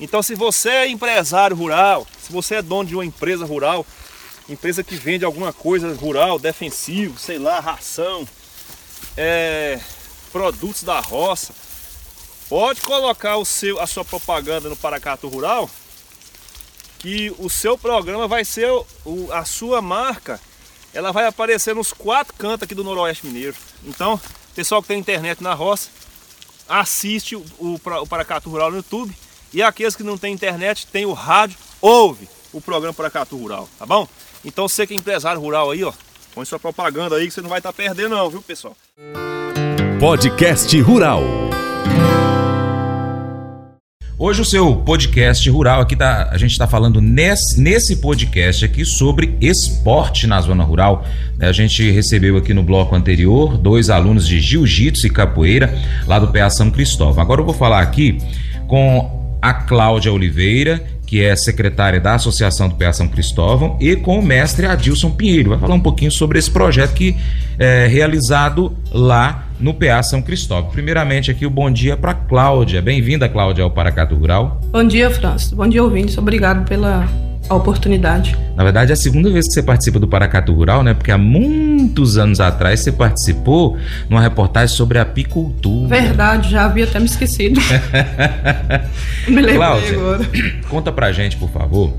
Então, 0.00 0.22
se 0.22 0.34
você 0.34 0.68
é 0.68 0.88
empresário 0.88 1.56
rural, 1.56 2.06
se 2.20 2.32
você 2.32 2.56
é 2.56 2.62
dono 2.62 2.88
de 2.88 2.94
uma 2.94 3.04
empresa 3.04 3.44
rural, 3.44 3.84
empresa 4.48 4.82
que 4.82 4.94
vende 4.94 5.24
alguma 5.24 5.52
coisa 5.52 5.92
rural, 5.94 6.38
defensivo, 6.38 7.18
sei 7.18 7.38
lá, 7.38 7.60
ração, 7.60 8.26
é, 9.16 9.78
produtos 10.32 10.82
da 10.82 11.00
roça, 11.00 11.52
pode 12.48 12.80
colocar 12.80 13.36
o 13.36 13.44
seu, 13.44 13.80
a 13.80 13.86
sua 13.86 14.04
propaganda 14.04 14.68
no 14.68 14.76
Paracatu 14.76 15.28
Rural, 15.28 15.68
que 16.98 17.32
o 17.38 17.48
seu 17.48 17.76
programa 17.76 18.26
vai 18.26 18.44
ser 18.44 18.70
o, 18.70 19.28
a 19.32 19.44
sua 19.44 19.80
marca, 19.82 20.40
ela 20.92 21.12
vai 21.12 21.26
aparecer 21.26 21.74
nos 21.74 21.92
quatro 21.92 22.34
cantos 22.34 22.64
aqui 22.64 22.74
do 22.74 22.82
Noroeste 22.82 23.26
Mineiro. 23.26 23.56
Então, 23.84 24.20
pessoal 24.54 24.82
que 24.82 24.88
tem 24.88 24.98
internet 24.98 25.42
na 25.42 25.54
roça, 25.54 25.90
assiste 26.68 27.36
o, 27.36 27.44
o, 27.58 27.74
o 27.74 28.50
Rural 28.50 28.70
no 28.70 28.78
YouTube 28.78 29.14
e 29.52 29.62
aqueles 29.62 29.94
que 29.94 30.02
não 30.02 30.18
tem 30.18 30.32
internet, 30.32 30.86
tem 30.86 31.06
o 31.06 31.12
rádio, 31.12 31.58
ouve 31.80 32.28
o 32.52 32.60
programa 32.60 32.94
Paracatu 32.94 33.36
Rural, 33.36 33.68
tá 33.78 33.86
bom? 33.86 34.08
Então 34.48 34.66
você 34.66 34.86
que 34.86 34.94
é 34.94 34.96
empresário 34.96 35.38
rural 35.38 35.70
aí, 35.70 35.84
ó, 35.84 35.92
põe 36.34 36.42
sua 36.46 36.58
propaganda 36.58 37.16
aí 37.16 37.26
que 37.26 37.34
você 37.34 37.42
não 37.42 37.50
vai 37.50 37.58
estar 37.58 37.70
tá 37.70 37.76
perdendo 37.76 38.16
não, 38.16 38.30
viu 38.30 38.40
pessoal? 38.40 38.74
Podcast 40.00 40.80
Rural. 40.80 41.22
Hoje 44.18 44.40
o 44.40 44.44
seu 44.46 44.74
podcast 44.74 45.48
rural 45.50 45.82
aqui 45.82 45.94
tá, 45.94 46.30
a 46.32 46.38
gente 46.38 46.52
está 46.52 46.66
falando 46.66 46.98
nesse, 46.98 47.60
nesse 47.60 47.96
podcast 47.96 48.64
aqui 48.64 48.86
sobre 48.86 49.36
esporte 49.38 50.26
na 50.26 50.40
zona 50.40 50.64
rural. 50.64 51.04
A 51.38 51.52
gente 51.52 51.88
recebeu 51.90 52.38
aqui 52.38 52.54
no 52.54 52.62
bloco 52.62 52.96
anterior 52.96 53.58
dois 53.58 53.90
alunos 53.90 54.26
de 54.26 54.40
jiu-jitsu 54.40 55.06
e 55.06 55.10
capoeira 55.10 55.78
lá 56.06 56.18
do 56.18 56.32
PA 56.32 56.48
São 56.48 56.70
Cristóvão. 56.70 57.22
Agora 57.22 57.42
eu 57.42 57.44
vou 57.44 57.54
falar 57.54 57.82
aqui 57.82 58.16
com 58.66 59.38
a 59.42 59.52
Cláudia 59.52 60.10
Oliveira 60.10 60.97
que 61.08 61.24
é 61.24 61.34
secretária 61.34 61.98
da 61.98 62.16
Associação 62.16 62.68
do 62.68 62.74
PA 62.74 62.92
São 62.92 63.08
Cristóvão, 63.08 63.78
e 63.80 63.96
com 63.96 64.18
o 64.18 64.22
mestre 64.22 64.66
Adilson 64.66 65.10
Pinheiro. 65.10 65.48
Vai 65.48 65.58
falar 65.58 65.74
um 65.74 65.80
pouquinho 65.80 66.12
sobre 66.12 66.38
esse 66.38 66.50
projeto 66.50 66.92
que 66.92 67.16
é 67.58 67.86
realizado 67.86 68.76
lá 68.92 69.46
no 69.58 69.72
PA 69.72 70.02
São 70.02 70.20
Cristóvão. 70.20 70.70
Primeiramente, 70.70 71.30
aqui 71.30 71.46
o 71.46 71.50
bom 71.50 71.70
dia 71.70 71.96
para 71.96 72.12
Cláudia. 72.12 72.82
Bem-vinda, 72.82 73.26
Cláudia, 73.26 73.64
ao 73.64 73.70
Paracatu 73.70 74.16
Rural. 74.16 74.60
Bom 74.70 74.84
dia, 74.84 75.10
Francis. 75.10 75.50
Bom 75.50 75.66
dia, 75.66 75.82
ouvintes. 75.82 76.18
Obrigado 76.18 76.68
pela 76.68 77.08
a 77.48 77.54
oportunidade. 77.54 78.36
Na 78.54 78.64
verdade, 78.64 78.90
é 78.90 78.94
a 78.94 78.96
segunda 78.96 79.30
vez 79.30 79.46
que 79.46 79.52
você 79.52 79.62
participa 79.62 79.98
do 79.98 80.06
Paracatu 80.06 80.52
Rural, 80.52 80.82
né? 80.82 80.94
Porque 80.94 81.10
há 81.10 81.18
muitos 81.18 82.18
anos 82.18 82.40
atrás 82.40 82.80
você 82.80 82.92
participou 82.92 83.78
numa 84.08 84.20
reportagem 84.20 84.76
sobre 84.76 84.98
apicultura. 84.98 85.88
Verdade, 85.88 86.50
já 86.50 86.64
havia 86.64 86.84
até 86.84 86.98
me 86.98 87.06
esquecido. 87.06 87.60
me 89.28 89.36
lembrei 89.36 89.56
Cláudia, 89.56 89.92
agora. 89.92 90.28
Conta 90.68 90.92
pra 90.92 91.12
gente, 91.12 91.36
por 91.36 91.50
favor, 91.50 91.92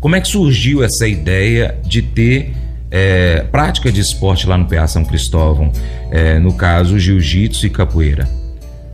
como 0.00 0.16
é 0.16 0.20
que 0.20 0.28
surgiu 0.28 0.84
essa 0.84 1.06
ideia 1.06 1.78
de 1.84 2.02
ter 2.02 2.54
é, 2.90 3.44
prática 3.50 3.90
de 3.90 4.00
esporte 4.00 4.46
lá 4.46 4.56
no 4.56 4.66
PA 4.66 4.86
São 4.86 5.04
Cristóvão, 5.04 5.72
é, 6.10 6.38
no 6.38 6.52
caso 6.52 6.98
jiu-jitsu 6.98 7.66
e 7.66 7.70
capoeira? 7.70 8.28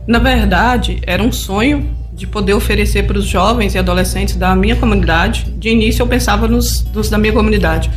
Na 0.07 0.19
verdade, 0.19 1.01
era 1.05 1.23
um 1.23 1.31
sonho 1.31 2.02
de 2.15 2.27
poder 2.27 2.53
oferecer 2.53 3.03
para 3.03 3.17
os 3.17 3.25
jovens 3.25 3.75
e 3.75 3.77
adolescentes 3.77 4.35
da 4.35 4.55
minha 4.55 4.75
comunidade. 4.75 5.45
De 5.57 5.69
início 5.69 6.03
eu 6.03 6.07
pensava 6.07 6.47
nos, 6.47 6.85
nos 6.93 7.09
da 7.09 7.17
minha 7.17 7.33
comunidade. 7.33 7.89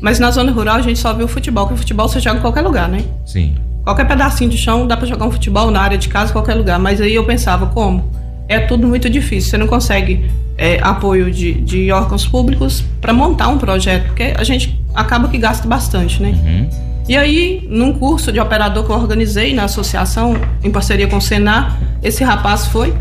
Mas 0.00 0.18
na 0.18 0.30
zona 0.30 0.52
rural 0.52 0.76
a 0.76 0.82
gente 0.82 0.98
só 0.98 1.12
vê 1.12 1.24
o 1.24 1.28
futebol, 1.28 1.66
que 1.66 1.74
o 1.74 1.76
futebol 1.76 2.08
você 2.08 2.20
joga 2.20 2.38
em 2.38 2.40
qualquer 2.40 2.62
lugar, 2.62 2.88
né? 2.88 3.04
Sim. 3.24 3.56
Qualquer 3.82 4.06
pedacinho 4.06 4.50
de 4.50 4.56
chão 4.56 4.86
dá 4.86 4.96
para 4.96 5.06
jogar 5.06 5.26
um 5.26 5.30
futebol 5.30 5.70
na 5.70 5.80
área 5.80 5.98
de 5.98 6.08
casa, 6.08 6.32
qualquer 6.32 6.54
lugar. 6.54 6.78
Mas 6.78 7.00
aí 7.00 7.14
eu 7.14 7.24
pensava, 7.24 7.66
como? 7.66 8.10
É 8.48 8.60
tudo 8.60 8.86
muito 8.86 9.08
difícil. 9.10 9.50
Você 9.50 9.58
não 9.58 9.66
consegue 9.66 10.30
é, 10.56 10.78
apoio 10.82 11.30
de, 11.30 11.54
de 11.54 11.90
órgãos 11.90 12.26
públicos 12.26 12.84
para 13.00 13.12
montar 13.12 13.48
um 13.48 13.58
projeto, 13.58 14.06
porque 14.06 14.34
a 14.36 14.44
gente 14.44 14.78
acaba 14.94 15.28
que 15.28 15.38
gasta 15.38 15.66
bastante, 15.66 16.22
né? 16.22 16.30
Uhum. 16.30 16.94
E 17.06 17.16
aí, 17.16 17.66
num 17.68 17.92
curso 17.92 18.32
de 18.32 18.40
operador 18.40 18.84
que 18.84 18.90
eu 18.90 18.96
organizei 18.96 19.52
na 19.52 19.64
associação, 19.64 20.36
em 20.62 20.70
parceria 20.70 21.06
com 21.06 21.18
o 21.18 21.20
Senar, 21.20 21.78
esse 22.02 22.24
rapaz 22.24 22.66
foi 22.66 22.94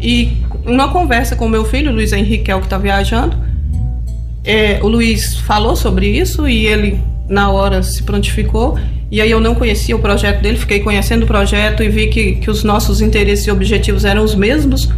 e 0.00 0.36
uma 0.64 0.88
conversa 0.88 1.36
com 1.36 1.48
meu 1.48 1.64
filho, 1.64 1.92
Luiz 1.92 2.12
Henrique, 2.12 2.50
é 2.50 2.56
o 2.56 2.60
que 2.60 2.66
está 2.66 2.78
viajando, 2.78 3.36
é, 4.44 4.80
o 4.82 4.88
Luiz 4.88 5.36
falou 5.36 5.76
sobre 5.76 6.08
isso 6.08 6.48
e 6.48 6.66
ele, 6.66 7.00
na 7.28 7.50
hora, 7.50 7.82
se 7.82 8.02
prontificou. 8.02 8.78
E 9.10 9.20
aí 9.20 9.30
eu 9.30 9.40
não 9.40 9.54
conhecia 9.54 9.94
o 9.94 9.98
projeto 9.98 10.40
dele, 10.40 10.56
fiquei 10.56 10.80
conhecendo 10.80 11.24
o 11.24 11.26
projeto 11.26 11.82
e 11.82 11.88
vi 11.88 12.06
que, 12.06 12.36
que 12.36 12.50
os 12.50 12.62
nossos 12.62 13.00
interesses 13.00 13.46
e 13.46 13.50
objetivos 13.50 14.04
eram 14.04 14.24
os 14.24 14.34
mesmos. 14.34 14.88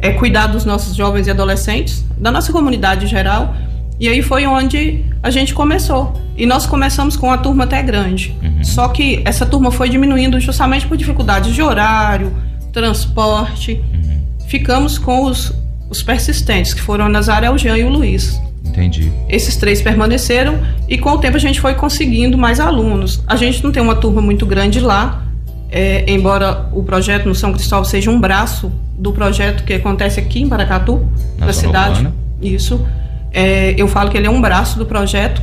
É 0.00 0.10
cuidar 0.12 0.46
dos 0.46 0.64
nossos 0.64 0.94
jovens 0.94 1.26
e 1.26 1.30
adolescentes, 1.30 2.04
da 2.16 2.30
nossa 2.30 2.52
comunidade 2.52 3.04
em 3.04 3.08
geral. 3.08 3.54
E 3.98 4.08
aí 4.08 4.22
foi 4.22 4.46
onde 4.46 5.04
a 5.22 5.30
gente 5.30 5.52
começou. 5.52 6.14
E 6.36 6.46
nós 6.46 6.66
começamos 6.66 7.16
com 7.16 7.26
uma 7.26 7.38
turma 7.38 7.64
até 7.64 7.82
grande. 7.82 8.36
Uhum. 8.42 8.62
Só 8.62 8.88
que 8.88 9.22
essa 9.24 9.44
turma 9.44 9.70
foi 9.70 9.88
diminuindo 9.88 10.38
justamente 10.38 10.86
por 10.86 10.96
dificuldades 10.96 11.54
de 11.54 11.62
horário, 11.62 12.32
transporte. 12.72 13.82
Uhum 13.92 14.05
ficamos 14.46 14.98
com 14.98 15.24
os, 15.24 15.52
os 15.88 16.02
persistentes, 16.02 16.74
que 16.74 16.80
foram 16.80 17.06
a 17.06 17.08
Nazaré, 17.08 17.50
o 17.50 17.58
Jean 17.58 17.76
e 17.76 17.84
o 17.84 17.88
Luiz. 17.88 18.40
Entendi. 18.64 19.10
Esses 19.28 19.56
três 19.56 19.80
permaneceram 19.80 20.58
e 20.88 20.98
com 20.98 21.10
o 21.10 21.18
tempo 21.18 21.36
a 21.36 21.40
gente 21.40 21.60
foi 21.60 21.74
conseguindo 21.74 22.36
mais 22.36 22.60
alunos. 22.60 23.22
A 23.26 23.36
gente 23.36 23.62
não 23.62 23.72
tem 23.72 23.82
uma 23.82 23.94
turma 23.94 24.20
muito 24.20 24.44
grande 24.44 24.80
lá, 24.80 25.24
é, 25.70 26.04
embora 26.10 26.68
o 26.72 26.82
projeto 26.82 27.26
no 27.26 27.34
São 27.34 27.52
Cristóvão 27.52 27.84
seja 27.84 28.10
um 28.10 28.20
braço 28.20 28.70
do 28.98 29.12
projeto 29.12 29.64
que 29.64 29.74
acontece 29.74 30.20
aqui 30.20 30.42
em 30.42 30.48
Paracatu, 30.48 31.06
na, 31.38 31.46
na 31.46 31.52
cidade. 31.52 31.98
Urbana. 31.98 32.14
Isso. 32.40 32.86
É, 33.32 33.74
eu 33.76 33.88
falo 33.88 34.10
que 34.10 34.16
ele 34.16 34.26
é 34.26 34.30
um 34.30 34.40
braço 34.40 34.78
do 34.78 34.86
projeto, 34.86 35.42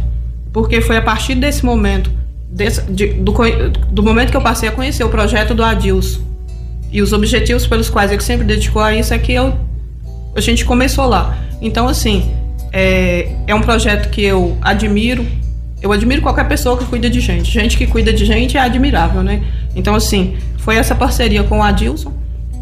porque 0.52 0.82
foi 0.82 0.98
a 0.98 1.02
partir 1.02 1.36
desse 1.36 1.66
momento, 1.66 2.12
desse, 2.50 2.82
de, 2.92 3.08
do, 3.08 3.34
do 3.92 4.04
momento 4.04 4.32
que 4.32 4.38
eu 4.38 4.42
passei 4.42 4.70
a 4.70 4.72
conhecer 4.72 5.04
o 5.04 5.10
projeto 5.10 5.54
do 5.54 5.64
Adilson, 5.64 6.22
e 6.94 7.02
os 7.02 7.12
objetivos 7.12 7.66
pelos 7.66 7.90
quais 7.90 8.12
ele 8.12 8.22
sempre 8.22 8.46
dedicou 8.46 8.82
a 8.82 8.96
isso 8.96 9.14
é 9.16 9.18
que 9.18 9.34
eu, 9.34 9.58
a 10.36 10.40
gente 10.40 10.64
começou 10.64 11.08
lá. 11.08 11.36
Então, 11.60 11.88
assim, 11.88 12.32
é, 12.72 13.30
é 13.48 13.56
um 13.56 13.62
projeto 13.62 14.12
que 14.12 14.22
eu 14.22 14.56
admiro. 14.62 15.26
Eu 15.82 15.92
admiro 15.92 16.22
qualquer 16.22 16.48
pessoa 16.48 16.78
que 16.78 16.86
cuida 16.86 17.10
de 17.10 17.20
gente. 17.20 17.52
Gente 17.52 17.78
que 17.78 17.88
cuida 17.88 18.14
de 18.14 18.24
gente 18.26 18.58
é 18.58 18.62
admirável, 18.62 19.24
né? 19.24 19.42
Então, 19.76 19.96
assim, 19.96 20.38
foi 20.60 20.76
essa 20.76 20.94
parceria 20.94 21.44
com 21.44 21.60
o 21.60 21.64
Adilson. 21.64 22.14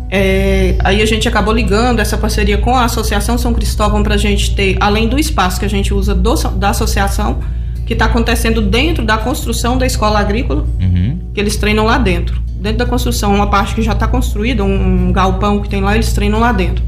É, 0.09 0.75
aí 0.79 1.01
a 1.01 1.05
gente 1.05 1.27
acabou 1.27 1.53
ligando 1.53 1.99
essa 1.99 2.17
parceria 2.17 2.57
com 2.57 2.75
a 2.75 2.85
Associação 2.85 3.37
São 3.37 3.53
Cristóvão 3.53 4.01
para 4.01 4.15
a 4.15 4.17
gente 4.17 4.55
ter, 4.55 4.77
além 4.79 5.09
do 5.09 5.19
espaço 5.19 5.59
que 5.59 5.65
a 5.65 5.69
gente 5.69 5.93
usa 5.93 6.15
do, 6.15 6.35
da 6.55 6.69
associação, 6.69 7.39
que 7.85 7.93
está 7.93 8.05
acontecendo 8.05 8.61
dentro 8.61 9.05
da 9.05 9.17
construção 9.17 9.77
da 9.77 9.85
escola 9.85 10.19
agrícola, 10.19 10.65
uhum. 10.79 11.19
que 11.33 11.39
eles 11.39 11.57
treinam 11.57 11.85
lá 11.85 11.97
dentro 11.97 12.41
dentro 12.61 12.77
da 12.77 12.85
construção, 12.85 13.33
uma 13.33 13.47
parte 13.47 13.73
que 13.73 13.81
já 13.81 13.93
está 13.93 14.07
construída, 14.07 14.63
um 14.63 15.11
galpão 15.11 15.59
que 15.59 15.67
tem 15.67 15.81
lá, 15.81 15.95
eles 15.95 16.13
treinam 16.13 16.39
lá 16.39 16.51
dentro. 16.51 16.83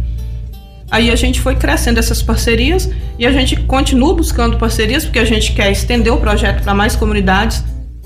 Aí 0.92 1.10
a 1.10 1.16
gente 1.16 1.42
foi 1.42 1.56
crescendo 1.56 1.98
essas 1.98 2.22
parcerias 2.22 2.88
e 3.18 3.26
a 3.26 3.32
gente 3.32 3.56
continua 3.62 4.14
buscando 4.14 4.58
parcerias 4.58 5.04
porque 5.04 5.18
a 5.18 5.26
gente 5.26 5.52
quer 5.54 5.72
estender 5.72 6.14
o 6.14 6.18
projeto 6.18 6.62
para 6.62 6.76
mais 6.76 6.96
comunidades, 6.96 7.64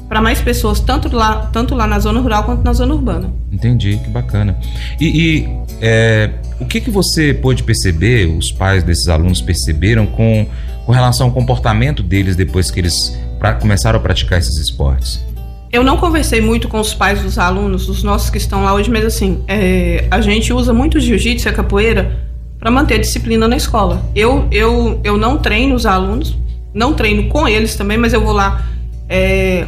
para 0.08 0.22
mais 0.22 0.40
pessoas, 0.40 0.80
tanto 0.80 1.14
lá, 1.14 1.50
tanto 1.52 1.76
lá 1.76 1.86
na 1.86 2.00
zona 2.00 2.22
rural 2.22 2.46
quanto 2.46 2.64
na 2.64 2.72
zona 2.72 2.94
urbana. 2.94 3.30
Entendi, 3.52 4.00
que 4.02 4.10
bacana. 4.10 4.58
E, 5.02 5.06
e 5.06 5.50
é, 5.82 6.30
o 6.62 6.66
que, 6.66 6.80
que 6.80 6.90
você 6.90 7.34
pôde 7.34 7.64
perceber, 7.64 8.26
os 8.28 8.50
pais 8.54 8.82
desses 8.84 9.10
alunos 9.10 9.42
perceberam 9.42 10.06
com, 10.06 10.48
com 10.86 10.92
relação 10.94 11.28
ao 11.28 11.34
comportamento 11.34 12.02
deles 12.02 12.38
depois 12.38 12.72
que 12.72 12.80
eles 12.80 13.20
pra, 13.38 13.56
começaram 13.56 14.00
a 14.00 14.02
praticar 14.02 14.40
esses 14.40 14.56
esportes? 14.58 15.28
Eu 15.72 15.84
não 15.84 15.98
conversei 15.98 16.40
muito 16.40 16.68
com 16.70 16.80
os 16.80 16.94
pais 16.94 17.22
dos 17.22 17.38
alunos, 17.38 17.90
os 17.90 18.02
nossos 18.02 18.30
que 18.30 18.38
estão 18.38 18.64
lá 18.64 18.74
hoje, 18.74 18.90
mas 18.90 19.04
assim, 19.06 19.44
é, 19.48 20.08
a 20.10 20.22
gente 20.22 20.54
usa 20.54 20.74
muito 20.74 21.00
jiu-jitsu 21.00 21.48
e 21.48 21.50
a 21.50 21.54
capoeira 21.54 22.26
para 22.58 22.72
manter 22.72 22.96
a 22.96 22.98
disciplina 22.98 23.48
na 23.48 23.58
escola. 23.58 24.02
Eu, 24.16 24.48
eu, 24.50 25.00
eu 25.04 25.18
não 25.18 25.38
treino 25.38 25.76
os 25.76 25.86
alunos, 25.86 26.38
não 26.74 26.94
treino 26.94 27.28
com 27.28 27.48
eles 27.48 27.76
também, 27.76 27.98
mas 27.98 28.14
eu 28.14 28.22
vou 28.22 28.34
lá 28.34 28.66
é, 29.10 29.68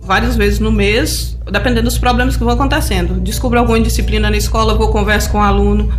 várias 0.00 0.36
vezes 0.36 0.58
no 0.58 0.72
mês, 0.72 1.38
dependendo 1.50 1.84
dos 1.84 1.98
problemas 1.98 2.36
que 2.36 2.42
vão 2.42 2.54
acontecendo. 2.54 3.20
Descubro 3.20 3.58
alguma 3.58 3.80
disciplina 3.80 4.30
na 4.30 4.36
escola, 4.36 4.74
vou 4.74 4.88
converso 4.88 5.30
com 5.30 5.38
o 5.38 5.42
aluno. 5.42 5.92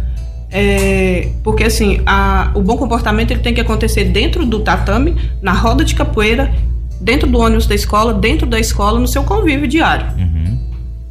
É, 0.49 1.29
porque 1.43 1.65
assim, 1.65 2.01
a, 2.05 2.51
o 2.55 2.61
bom 2.61 2.77
comportamento 2.77 3.31
ele 3.31 3.41
tem 3.41 3.53
que 3.53 3.61
acontecer 3.61 4.05
dentro 4.05 4.45
do 4.45 4.61
tatame, 4.61 5.15
na 5.41 5.51
roda 5.51 5.83
de 5.83 5.93
capoeira 5.93 6.53
dentro 6.99 7.29
do 7.29 7.39
ônibus 7.39 7.67
da 7.67 7.75
escola, 7.75 8.13
dentro 8.13 8.47
da 8.47 8.59
escola, 8.59 8.99
no 8.99 9.07
seu 9.07 9.23
convívio 9.23 9.67
diário. 9.67 10.07
Uhum. 10.17 10.59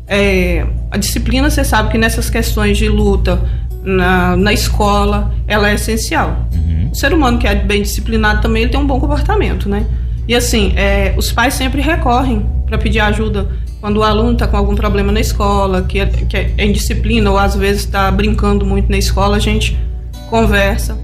É, 0.06 0.66
a 0.90 0.96
disciplina, 0.96 1.50
você 1.50 1.64
sabe 1.64 1.90
que 1.90 1.98
nessas 1.98 2.30
questões 2.30 2.78
de 2.78 2.88
luta 2.88 3.40
na, 3.82 4.36
na 4.36 4.52
escola, 4.52 5.34
ela 5.46 5.70
é 5.70 5.74
essencial. 5.74 6.46
Uhum. 6.52 6.90
O 6.92 6.94
ser 6.94 7.12
humano 7.12 7.38
que 7.38 7.46
é 7.46 7.54
bem 7.54 7.82
disciplinado 7.82 8.42
também 8.42 8.62
ele 8.62 8.70
tem 8.70 8.80
um 8.80 8.86
bom 8.86 8.98
comportamento, 8.98 9.68
né? 9.68 9.86
E 10.28 10.34
assim, 10.34 10.72
é, 10.76 11.14
os 11.16 11.30
pais 11.30 11.54
sempre 11.54 11.80
recorrem 11.80 12.44
para 12.66 12.76
pedir 12.76 12.98
ajuda 12.98 13.48
quando 13.80 13.98
o 13.98 14.02
aluno 14.02 14.32
está 14.32 14.48
com 14.48 14.56
algum 14.56 14.74
problema 14.74 15.12
na 15.12 15.20
escola, 15.20 15.82
que 15.82 16.00
é, 16.00 16.06
que 16.06 16.36
é 16.36 16.64
indisciplina 16.64 17.30
ou 17.30 17.38
às 17.38 17.54
vezes 17.54 17.82
está 17.82 18.10
brincando 18.10 18.66
muito 18.66 18.90
na 18.90 18.98
escola, 18.98 19.36
a 19.36 19.40
gente 19.40 19.78
conversa. 20.28 20.98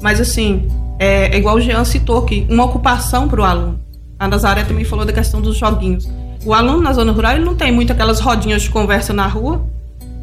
Mas 0.00 0.20
assim, 0.20 0.66
é, 0.98 1.34
é 1.34 1.38
igual 1.38 1.56
o 1.56 1.60
Jean 1.60 1.84
citou 1.84 2.18
aqui, 2.18 2.46
uma 2.48 2.64
ocupação 2.64 3.28
para 3.28 3.40
o 3.40 3.44
aluno. 3.44 3.81
A 4.22 4.28
Nazaré 4.28 4.62
também 4.62 4.84
falou 4.84 5.04
da 5.04 5.12
questão 5.12 5.40
dos 5.40 5.56
joguinhos. 5.56 6.08
O 6.46 6.54
aluno 6.54 6.80
na 6.80 6.92
zona 6.92 7.10
rural 7.10 7.34
ele 7.34 7.44
não 7.44 7.56
tem 7.56 7.72
muito 7.72 7.92
aquelas 7.92 8.20
rodinhas 8.20 8.62
de 8.62 8.70
conversa 8.70 9.12
na 9.12 9.26
rua, 9.26 9.66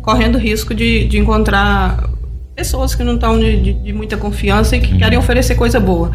correndo 0.01 0.37
risco 0.37 0.73
de, 0.73 1.05
de 1.05 1.17
encontrar 1.17 2.09
pessoas 2.55 2.95
que 2.95 3.03
não 3.03 3.15
estão 3.15 3.37
de, 3.37 3.59
de, 3.59 3.73
de, 3.73 3.91
muita 3.91 4.15
confiança 4.15 4.77
e 4.77 4.79
que 4.79 4.93
uhum. 4.93 4.99
querem 4.99 5.19
oferecer 5.19 5.55
coisa 5.55 5.81
boa. 5.81 6.11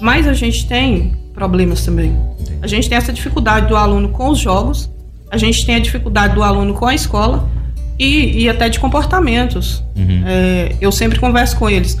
Mas 0.00 0.28
a 0.28 0.32
gente 0.32 0.64
tem 0.68 1.16
problemas 1.34 1.84
também. 1.84 2.16
A 2.62 2.68
gente 2.68 2.88
tem 2.88 2.96
essa 2.96 3.12
dificuldade 3.12 3.66
do 3.66 3.74
aluno 3.74 4.10
com 4.10 4.28
os 4.28 4.38
jogos, 4.38 4.88
a 5.28 5.36
gente 5.36 5.66
tem 5.66 5.74
a 5.74 5.80
dificuldade 5.80 6.36
do 6.36 6.42
aluno 6.44 6.72
com 6.72 6.86
a 6.86 6.94
escola 6.94 7.50
e, 7.98 8.44
e 8.44 8.48
até 8.48 8.68
de 8.68 8.78
comportamentos. 8.78 9.82
Uhum. 9.96 10.22
É, 10.24 10.76
eu 10.80 10.92
sempre 10.92 11.18
converso 11.18 11.56
com 11.56 11.68
eles. 11.68 12.00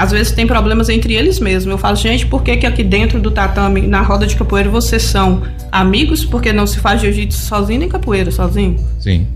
Às 0.00 0.12
vezes 0.12 0.32
tem 0.32 0.46
problemas 0.46 0.88
entre 0.88 1.12
eles 1.12 1.38
mesmos. 1.38 1.70
Eu 1.70 1.76
falo, 1.76 1.94
gente, 1.94 2.24
por 2.24 2.42
que, 2.42 2.56
que 2.56 2.66
aqui 2.66 2.82
dentro 2.82 3.20
do 3.20 3.30
tatame, 3.30 3.82
na 3.82 4.00
roda 4.00 4.26
de 4.26 4.34
capoeira, 4.34 4.70
vocês 4.70 5.02
são 5.02 5.42
amigos? 5.70 6.24
Porque 6.24 6.54
não 6.54 6.66
se 6.66 6.78
faz 6.78 7.02
jiu-jitsu 7.02 7.38
sozinho 7.38 7.80
nem 7.80 7.88
capoeira 7.90 8.30
sozinho? 8.30 8.78
Sim. 8.98 9.26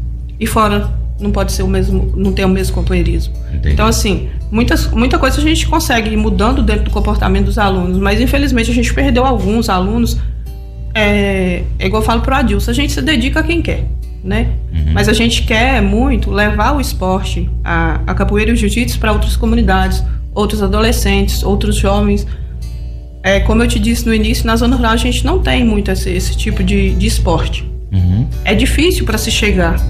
E 0.40 0.46
fora 0.46 0.90
não 1.20 1.30
pode 1.30 1.52
ser 1.52 1.64
o 1.64 1.68
mesmo, 1.68 2.10
não 2.16 2.32
tem 2.32 2.46
o 2.46 2.48
mesmo 2.48 2.74
companheirismo. 2.74 3.34
Entendi. 3.52 3.74
Então, 3.74 3.86
assim, 3.86 4.30
muitas, 4.50 4.90
muita 4.90 5.18
coisa 5.18 5.38
a 5.38 5.42
gente 5.42 5.66
consegue 5.66 6.08
ir 6.08 6.16
mudando 6.16 6.62
dentro 6.62 6.84
do 6.84 6.90
comportamento 6.90 7.44
dos 7.44 7.58
alunos, 7.58 7.98
mas 7.98 8.18
infelizmente 8.18 8.70
a 8.70 8.74
gente 8.74 8.94
perdeu 8.94 9.26
alguns 9.26 9.68
alunos. 9.68 10.18
É, 10.94 11.62
é 11.78 11.86
igual 11.86 12.00
eu 12.00 12.06
falo 12.06 12.22
pro 12.22 12.34
Adilson, 12.34 12.70
a 12.70 12.74
gente 12.74 12.94
se 12.94 13.02
dedica 13.02 13.40
a 13.40 13.42
quem 13.42 13.60
quer, 13.60 13.84
né? 14.24 14.48
Uhum. 14.72 14.94
Mas 14.94 15.10
a 15.10 15.12
gente 15.12 15.42
quer 15.42 15.82
muito 15.82 16.30
levar 16.30 16.74
o 16.74 16.80
esporte, 16.80 17.50
a, 17.62 18.00
a 18.06 18.14
capoeira 18.14 18.50
e 18.50 18.54
o 18.54 18.56
jiu-jitsu 18.56 18.98
para 18.98 19.12
outras 19.12 19.36
comunidades, 19.36 20.02
outros 20.34 20.62
adolescentes, 20.62 21.42
outros 21.42 21.76
jovens. 21.76 22.26
É, 23.22 23.40
como 23.40 23.62
eu 23.62 23.68
te 23.68 23.78
disse 23.78 24.06
no 24.06 24.12
início, 24.12 24.46
na 24.46 24.56
zona 24.56 24.76
rural 24.76 24.92
a 24.92 24.96
gente 24.96 25.24
não 25.24 25.38
tem 25.38 25.64
muito 25.64 25.90
esse, 25.90 26.10
esse 26.10 26.36
tipo 26.36 26.62
de, 26.62 26.94
de 26.94 27.06
esporte. 27.06 27.70
Uhum. 27.92 28.26
É 28.44 28.54
difícil 28.54 29.04
para 29.04 29.16
se 29.16 29.30
chegar. 29.30 29.80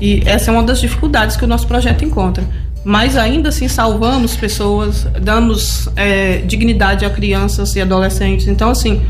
E 0.00 0.22
essa 0.26 0.50
é 0.50 0.54
uma 0.54 0.62
das 0.62 0.80
dificuldades 0.80 1.36
que 1.36 1.44
o 1.44 1.48
nosso 1.48 1.66
projeto 1.66 2.04
encontra. 2.04 2.44
Mas 2.84 3.16
ainda 3.16 3.48
assim 3.48 3.68
salvamos 3.68 4.36
pessoas, 4.36 5.06
damos 5.20 5.88
é, 5.96 6.38
dignidade 6.38 7.04
a 7.04 7.10
crianças 7.10 7.74
e 7.76 7.80
adolescentes. 7.80 8.46
Então, 8.46 8.70
assim, 8.70 9.02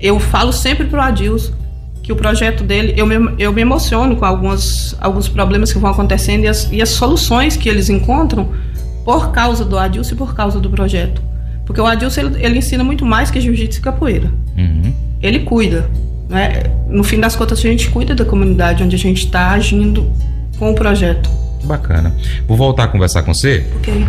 eu 0.00 0.18
falo 0.18 0.52
sempre 0.52 0.86
para 0.86 0.98
o 0.98 1.02
Adilson 1.02 1.52
que 2.02 2.12
o 2.12 2.16
projeto 2.16 2.62
dele, 2.62 2.92
eu 2.96 3.06
me, 3.06 3.34
eu 3.38 3.50
me 3.50 3.62
emociono 3.62 4.14
com 4.16 4.26
algumas, 4.26 4.94
alguns 5.00 5.26
problemas 5.26 5.72
que 5.72 5.78
vão 5.78 5.90
acontecendo 5.90 6.44
e 6.44 6.48
as, 6.48 6.70
e 6.70 6.82
as 6.82 6.90
soluções 6.90 7.56
que 7.56 7.66
eles 7.66 7.88
encontram 7.88 8.50
por 9.04 9.30
causa 9.30 9.64
do 9.64 9.78
Adilson 9.78 10.14
e 10.14 10.18
por 10.18 10.34
causa 10.34 10.58
do 10.58 10.70
projeto. 10.70 11.22
Porque 11.66 11.80
o 11.80 11.86
Adilson, 11.86 12.20
ele, 12.20 12.44
ele 12.44 12.58
ensina 12.58 12.82
muito 12.82 13.04
mais 13.04 13.30
que 13.30 13.40
jiu-jitsu 13.40 13.78
e 13.78 13.82
capoeira. 13.82 14.30
Uhum. 14.56 14.92
Ele 15.22 15.40
cuida. 15.40 15.88
Né? 16.28 16.64
No 16.88 17.04
fim 17.04 17.20
das 17.20 17.36
contas, 17.36 17.58
a 17.58 17.62
gente 17.62 17.90
cuida 17.90 18.14
da 18.14 18.24
comunidade 18.24 18.82
onde 18.82 18.96
a 18.96 18.98
gente 18.98 19.24
está 19.24 19.50
agindo 19.50 20.10
com 20.58 20.70
o 20.70 20.74
projeto. 20.74 21.28
Bacana. 21.64 22.14
Vou 22.46 22.56
voltar 22.56 22.84
a 22.84 22.88
conversar 22.88 23.22
com 23.22 23.32
você. 23.32 23.66
Ok. 23.76 24.06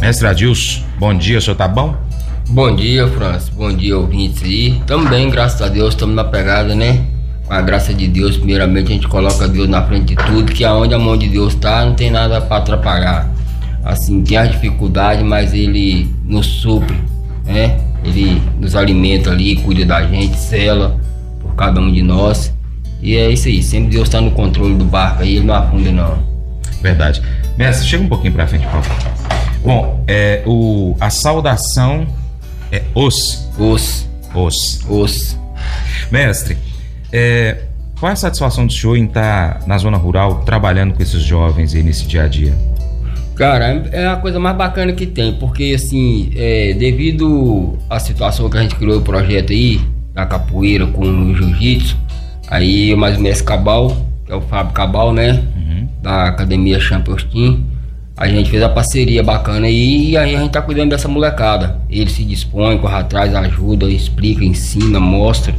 Mestre 0.00 0.28
Adilson, 0.28 0.82
bom 0.98 1.12
dia, 1.16 1.38
o 1.38 1.42
senhor 1.42 1.56
tá 1.56 1.66
bom? 1.66 1.96
Bom 2.48 2.74
dia, 2.74 3.06
Francis. 3.08 3.48
Bom 3.48 3.72
dia, 3.72 3.98
ouvintes 3.98 4.42
aí. 4.42 4.80
Também, 4.86 5.28
graças 5.28 5.60
a 5.60 5.68
Deus, 5.68 5.90
estamos 5.90 6.14
na 6.14 6.24
pegada, 6.24 6.74
né? 6.74 7.04
Com 7.44 7.52
a 7.52 7.60
graça 7.60 7.92
de 7.92 8.06
Deus, 8.06 8.36
primeiramente 8.36 8.92
a 8.92 8.94
gente 8.94 9.08
coloca 9.08 9.48
Deus 9.48 9.68
na 9.68 9.84
frente 9.86 10.14
de 10.14 10.16
tudo, 10.16 10.52
que 10.52 10.64
aonde 10.64 10.94
a 10.94 10.98
mão 10.98 11.16
de 11.16 11.28
Deus 11.28 11.54
está, 11.54 11.84
não 11.84 11.94
tem 11.94 12.10
nada 12.10 12.40
para 12.40 12.58
atrapalhar. 12.58 13.28
Assim, 13.88 14.22
tem 14.22 14.36
as 14.36 14.50
dificuldades, 14.50 15.24
mas 15.24 15.54
ele 15.54 16.14
nos 16.22 16.44
supre, 16.46 16.94
né? 17.46 17.80
Ele 18.04 18.38
nos 18.60 18.76
alimenta 18.76 19.30
ali, 19.30 19.56
cuida 19.56 19.82
da 19.86 20.06
gente, 20.06 20.36
cela 20.36 21.00
por 21.40 21.54
cada 21.54 21.80
um 21.80 21.90
de 21.90 22.02
nós. 22.02 22.52
E 23.00 23.16
é 23.16 23.30
isso 23.30 23.48
aí, 23.48 23.62
sempre 23.62 23.92
Deus 23.92 24.08
está 24.08 24.20
no 24.20 24.30
controle 24.32 24.74
do 24.74 24.84
barco 24.84 25.22
aí, 25.22 25.36
ele 25.36 25.46
não 25.46 25.54
afunda 25.54 25.90
não. 25.90 26.18
Verdade. 26.82 27.22
Mestre, 27.56 27.88
chega 27.88 28.04
um 28.04 28.08
pouquinho 28.10 28.34
para 28.34 28.46
frente, 28.46 28.66
por 28.66 28.82
favor. 28.82 29.12
Bom, 29.64 30.04
é, 30.06 30.42
o, 30.44 30.94
a 31.00 31.08
saudação 31.08 32.06
é 32.70 32.82
os. 32.94 33.48
Os. 33.58 34.06
Os. 34.34 34.80
Os. 34.86 35.38
Mestre, 36.10 36.58
é, 37.10 37.62
qual 37.98 38.10
é 38.10 38.12
a 38.12 38.16
satisfação 38.16 38.66
do 38.66 38.72
senhor 38.72 38.98
em 38.98 39.06
estar 39.06 39.66
na 39.66 39.78
zona 39.78 39.96
rural 39.96 40.42
trabalhando 40.44 40.92
com 40.92 41.02
esses 41.02 41.22
jovens 41.22 41.74
aí 41.74 41.82
nesse 41.82 42.06
dia 42.06 42.24
a 42.24 42.28
dia? 42.28 42.54
Cara, 43.38 43.88
é 43.92 44.04
a 44.04 44.16
coisa 44.16 44.40
mais 44.40 44.56
bacana 44.56 44.92
que 44.92 45.06
tem, 45.06 45.32
porque 45.32 45.72
assim, 45.72 46.28
é, 46.34 46.74
devido 46.74 47.78
à 47.88 48.00
situação 48.00 48.50
que 48.50 48.58
a 48.58 48.62
gente 48.62 48.74
criou 48.74 48.98
o 48.98 49.02
projeto 49.02 49.52
aí, 49.52 49.80
da 50.12 50.26
capoeira 50.26 50.84
com 50.88 51.06
o 51.06 51.32
jiu-jitsu, 51.36 51.96
aí 52.48 52.96
mais 52.96 53.16
o 53.16 53.20
mestre 53.20 53.46
Cabal, 53.46 53.96
que 54.26 54.32
é 54.32 54.34
o 54.34 54.40
Fábio 54.40 54.72
Cabal, 54.72 55.12
né? 55.12 55.40
Uhum. 55.54 55.88
Da 56.02 56.24
Academia 56.24 56.80
Champions 56.80 57.22
Team, 57.22 57.64
a 58.16 58.26
gente 58.26 58.50
fez 58.50 58.60
a 58.60 58.68
parceria 58.68 59.22
bacana 59.22 59.68
aí 59.68 60.10
e 60.10 60.16
aí 60.16 60.34
a 60.34 60.40
gente 60.40 60.50
tá 60.50 60.60
cuidando 60.60 60.90
dessa 60.90 61.06
molecada. 61.06 61.80
Ele 61.88 62.10
se 62.10 62.24
dispõe, 62.24 62.76
corre 62.78 62.96
atrás, 62.96 63.32
ajuda, 63.36 63.88
explica, 63.88 64.44
ensina, 64.44 64.98
mostra, 64.98 65.54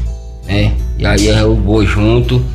né? 0.45 0.73
E 0.97 1.05
aí 1.05 1.27
eu 1.27 1.55
vou 1.55 1.85
junto, 1.85 2.45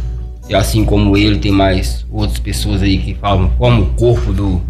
e 0.50 0.54
assim 0.54 0.84
como 0.84 1.16
ele, 1.16 1.38
tem 1.38 1.50
mais 1.50 2.04
outras 2.12 2.38
pessoas 2.38 2.82
aí 2.82 2.98
que 2.98 3.14
falam 3.14 3.50
como 3.56 3.84
o 3.84 3.86
corpo 3.94 4.30
do 4.30 4.60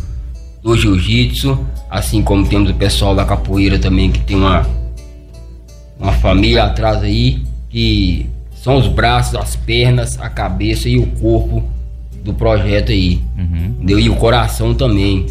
do 0.64 0.74
jiu-jitsu, 0.74 1.58
assim 1.90 2.22
como 2.22 2.48
temos 2.48 2.70
o 2.70 2.74
pessoal 2.74 3.14
da 3.14 3.22
capoeira 3.26 3.78
também 3.78 4.10
que 4.10 4.20
tem 4.20 4.34
uma 4.34 4.66
uma 6.00 6.12
família 6.12 6.64
atrás 6.64 7.02
aí 7.02 7.42
que 7.68 8.26
são 8.54 8.78
os 8.78 8.88
braços, 8.88 9.34
as 9.34 9.54
pernas, 9.54 10.18
a 10.18 10.30
cabeça 10.30 10.88
e 10.88 10.98
o 10.98 11.06
corpo 11.06 11.62
do 12.24 12.32
projeto 12.32 12.92
aí. 12.92 13.20
Uhum. 13.36 13.74
Entendeu? 13.76 13.98
E 14.00 14.08
o 14.08 14.16
coração 14.16 14.72
também. 14.72 15.26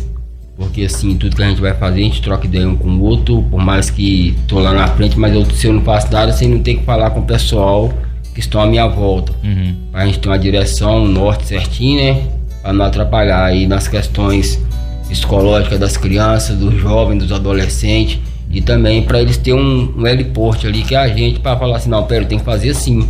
Porque 0.55 0.83
assim, 0.83 1.15
tudo 1.15 1.35
que 1.35 1.41
a 1.41 1.49
gente 1.49 1.59
vai 1.59 1.73
fazer, 1.73 2.01
a 2.01 2.03
gente 2.03 2.21
troca 2.21 2.45
ideia 2.45 2.69
um 2.69 2.75
com 2.75 2.89
o 2.89 3.01
outro, 3.01 3.41
por 3.49 3.59
mais 3.59 3.89
que 3.89 4.37
tô 4.47 4.59
lá 4.59 4.71
na 4.71 4.87
frente, 4.87 5.17
mas 5.17 5.33
eu, 5.33 5.43
se 5.49 5.65
eu 5.65 5.73
não 5.73 5.81
faço 5.81 6.11
nada, 6.13 6.31
sem 6.31 6.47
não 6.47 6.59
ter 6.59 6.75
que 6.75 6.83
falar 6.83 7.09
com 7.09 7.21
o 7.21 7.25
pessoal 7.25 7.91
que 8.35 8.39
estão 8.39 8.61
à 8.61 8.67
minha 8.67 8.87
volta. 8.87 9.33
Uhum. 9.43 9.75
Pra 9.91 10.05
gente 10.05 10.19
ter 10.19 10.29
uma 10.29 10.37
direção, 10.37 11.03
um 11.03 11.07
norte 11.07 11.47
certinho, 11.47 11.99
né? 11.99 12.27
Pra 12.61 12.71
não 12.71 12.85
atrapalhar 12.85 13.43
aí 13.43 13.65
nas 13.65 13.87
questões 13.87 14.61
psicológica 15.13 15.77
das 15.77 15.95
crianças, 15.95 16.57
dos 16.57 16.73
jovens, 16.73 17.19
dos 17.19 17.31
adolescentes 17.31 18.19
e 18.49 18.61
também 18.61 19.03
para 19.03 19.21
eles 19.21 19.37
terem 19.37 19.59
um, 19.59 19.93
um 19.97 20.07
heliporte 20.07 20.67
ali 20.67 20.81
que 20.81 20.95
é 20.95 20.97
a 20.97 21.07
gente 21.07 21.39
para 21.39 21.57
falar 21.57 21.77
assim, 21.77 21.89
não, 21.89 22.03
pera, 22.03 22.25
tem 22.25 22.39
que 22.39 22.45
fazer 22.45 22.71
assim, 22.71 23.07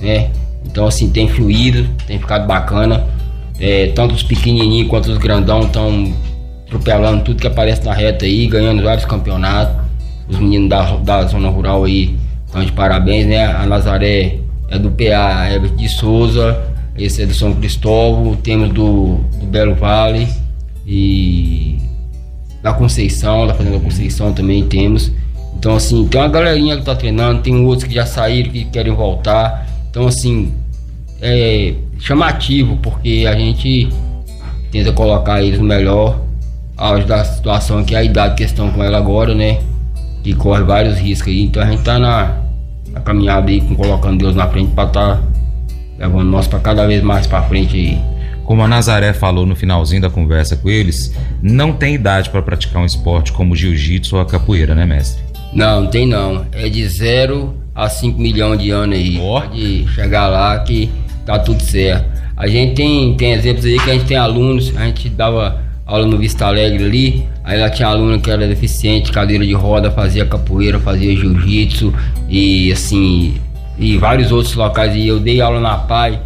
né? 0.00 0.30
Então 0.64 0.86
assim, 0.86 1.10
tem 1.10 1.28
fluído, 1.28 1.88
tem 2.06 2.18
ficado 2.18 2.46
bacana. 2.46 3.04
É, 3.58 3.88
tanto 3.88 4.14
os 4.14 4.22
pequenininhos 4.22 4.88
quanto 4.88 5.10
os 5.10 5.18
grandão 5.18 5.62
estão 5.62 6.12
atropelando 6.66 7.24
tudo 7.24 7.40
que 7.40 7.46
aparece 7.46 7.84
na 7.84 7.92
reta 7.92 8.24
aí, 8.24 8.46
ganhando 8.46 8.82
vários 8.82 9.04
campeonatos. 9.04 9.76
Os 10.28 10.38
meninos 10.38 10.68
da, 10.68 10.96
da 10.96 11.22
zona 11.24 11.48
rural 11.48 11.84
aí 11.84 12.16
estão 12.46 12.64
de 12.64 12.72
parabéns, 12.72 13.26
né? 13.26 13.44
A 13.44 13.66
Nazaré 13.66 14.38
é 14.68 14.78
do 14.78 14.90
PA 14.90 15.50
Herbert 15.50 15.74
de 15.74 15.88
Souza, 15.88 16.58
esse 16.96 17.22
é 17.22 17.26
do 17.26 17.34
São 17.34 17.52
Cristóvão, 17.54 18.34
temos 18.36 18.70
do, 18.70 19.18
do 19.38 19.46
Belo 19.46 19.74
Vale, 19.74 20.26
e 20.92 21.78
da 22.60 22.72
Conceição, 22.72 23.46
da 23.46 23.54
Fazenda 23.54 23.78
Conceição 23.78 24.32
também 24.32 24.66
temos. 24.66 25.12
Então, 25.56 25.76
assim, 25.76 26.04
tem 26.08 26.20
uma 26.20 26.28
galerinha 26.28 26.76
que 26.76 26.82
tá 26.82 26.96
treinando, 26.96 27.42
tem 27.42 27.64
outros 27.64 27.86
que 27.86 27.94
já 27.94 28.04
saíram, 28.04 28.50
que 28.50 28.64
querem 28.64 28.92
voltar. 28.92 29.68
Então, 29.88 30.08
assim, 30.08 30.52
é 31.22 31.74
chamativo, 32.00 32.76
porque 32.78 33.24
a 33.28 33.36
gente 33.36 33.88
tenta 34.72 34.92
colocar 34.92 35.40
eles 35.40 35.60
no 35.60 35.64
melhor 35.64 36.20
auge 36.76 37.06
da 37.06 37.24
situação, 37.24 37.84
que 37.84 37.94
é 37.94 37.98
a 37.98 38.02
idade 38.02 38.34
que 38.34 38.42
estão 38.42 38.72
com 38.72 38.82
ela 38.82 38.98
agora, 38.98 39.32
né? 39.32 39.60
Que 40.24 40.34
corre 40.34 40.64
vários 40.64 40.98
riscos 40.98 41.28
aí. 41.28 41.44
Então, 41.44 41.62
a 41.62 41.66
gente 41.66 41.84
tá 41.84 42.00
na, 42.00 42.36
na 42.90 43.00
caminhada 43.00 43.48
aí, 43.48 43.60
com, 43.60 43.76
colocando 43.76 44.18
Deus 44.18 44.34
na 44.34 44.48
frente 44.48 44.72
para 44.72 44.88
tá 44.88 45.22
levando 45.96 46.30
nós 46.30 46.48
para 46.48 46.58
cada 46.58 46.84
vez 46.84 47.00
mais 47.00 47.28
para 47.28 47.42
frente 47.42 47.76
aí. 47.76 48.19
Como 48.50 48.64
a 48.64 48.66
Nazaré 48.66 49.12
falou 49.12 49.46
no 49.46 49.54
finalzinho 49.54 50.02
da 50.02 50.10
conversa 50.10 50.56
com 50.56 50.68
eles, 50.68 51.14
não 51.40 51.72
tem 51.72 51.94
idade 51.94 52.30
para 52.30 52.42
praticar 52.42 52.82
um 52.82 52.84
esporte 52.84 53.30
como 53.30 53.54
jiu-jitsu 53.54 54.16
ou 54.16 54.22
a 54.22 54.26
capoeira, 54.26 54.74
né, 54.74 54.84
mestre? 54.84 55.22
Não, 55.52 55.86
tem 55.86 56.04
não. 56.04 56.44
É 56.50 56.68
de 56.68 56.84
0 56.84 57.54
a 57.72 57.88
5 57.88 58.20
milhões 58.20 58.60
de 58.60 58.70
anos 58.72 58.98
aí. 58.98 59.20
Oh. 59.20 59.40
Pode 59.40 59.86
chegar 59.94 60.26
lá 60.26 60.58
que 60.64 60.90
tá 61.24 61.38
tudo 61.38 61.62
certo. 61.62 62.04
A 62.36 62.48
gente 62.48 62.74
tem, 62.74 63.14
tem 63.14 63.34
exemplos 63.34 63.64
aí 63.64 63.78
que 63.78 63.88
a 63.88 63.92
gente 63.92 64.06
tem 64.06 64.16
alunos, 64.16 64.76
a 64.76 64.84
gente 64.86 65.08
dava 65.10 65.62
aula 65.86 66.04
no 66.04 66.18
Vista 66.18 66.46
Alegre 66.46 66.84
ali, 66.84 67.28
aí 67.44 67.56
lá 67.56 67.70
tinha 67.70 67.86
aluno 67.86 68.20
que 68.20 68.32
era 68.32 68.48
deficiente, 68.48 69.12
cadeira 69.12 69.46
de 69.46 69.52
roda, 69.52 69.92
fazia 69.92 70.26
capoeira, 70.26 70.80
fazia 70.80 71.14
jiu-jitsu 71.14 71.94
e 72.28 72.72
assim, 72.72 73.36
e 73.78 73.96
vários 73.96 74.32
outros 74.32 74.56
locais. 74.56 74.96
E 74.96 75.06
eu 75.06 75.20
dei 75.20 75.40
aula 75.40 75.60
na 75.60 75.76
PAI, 75.76 76.18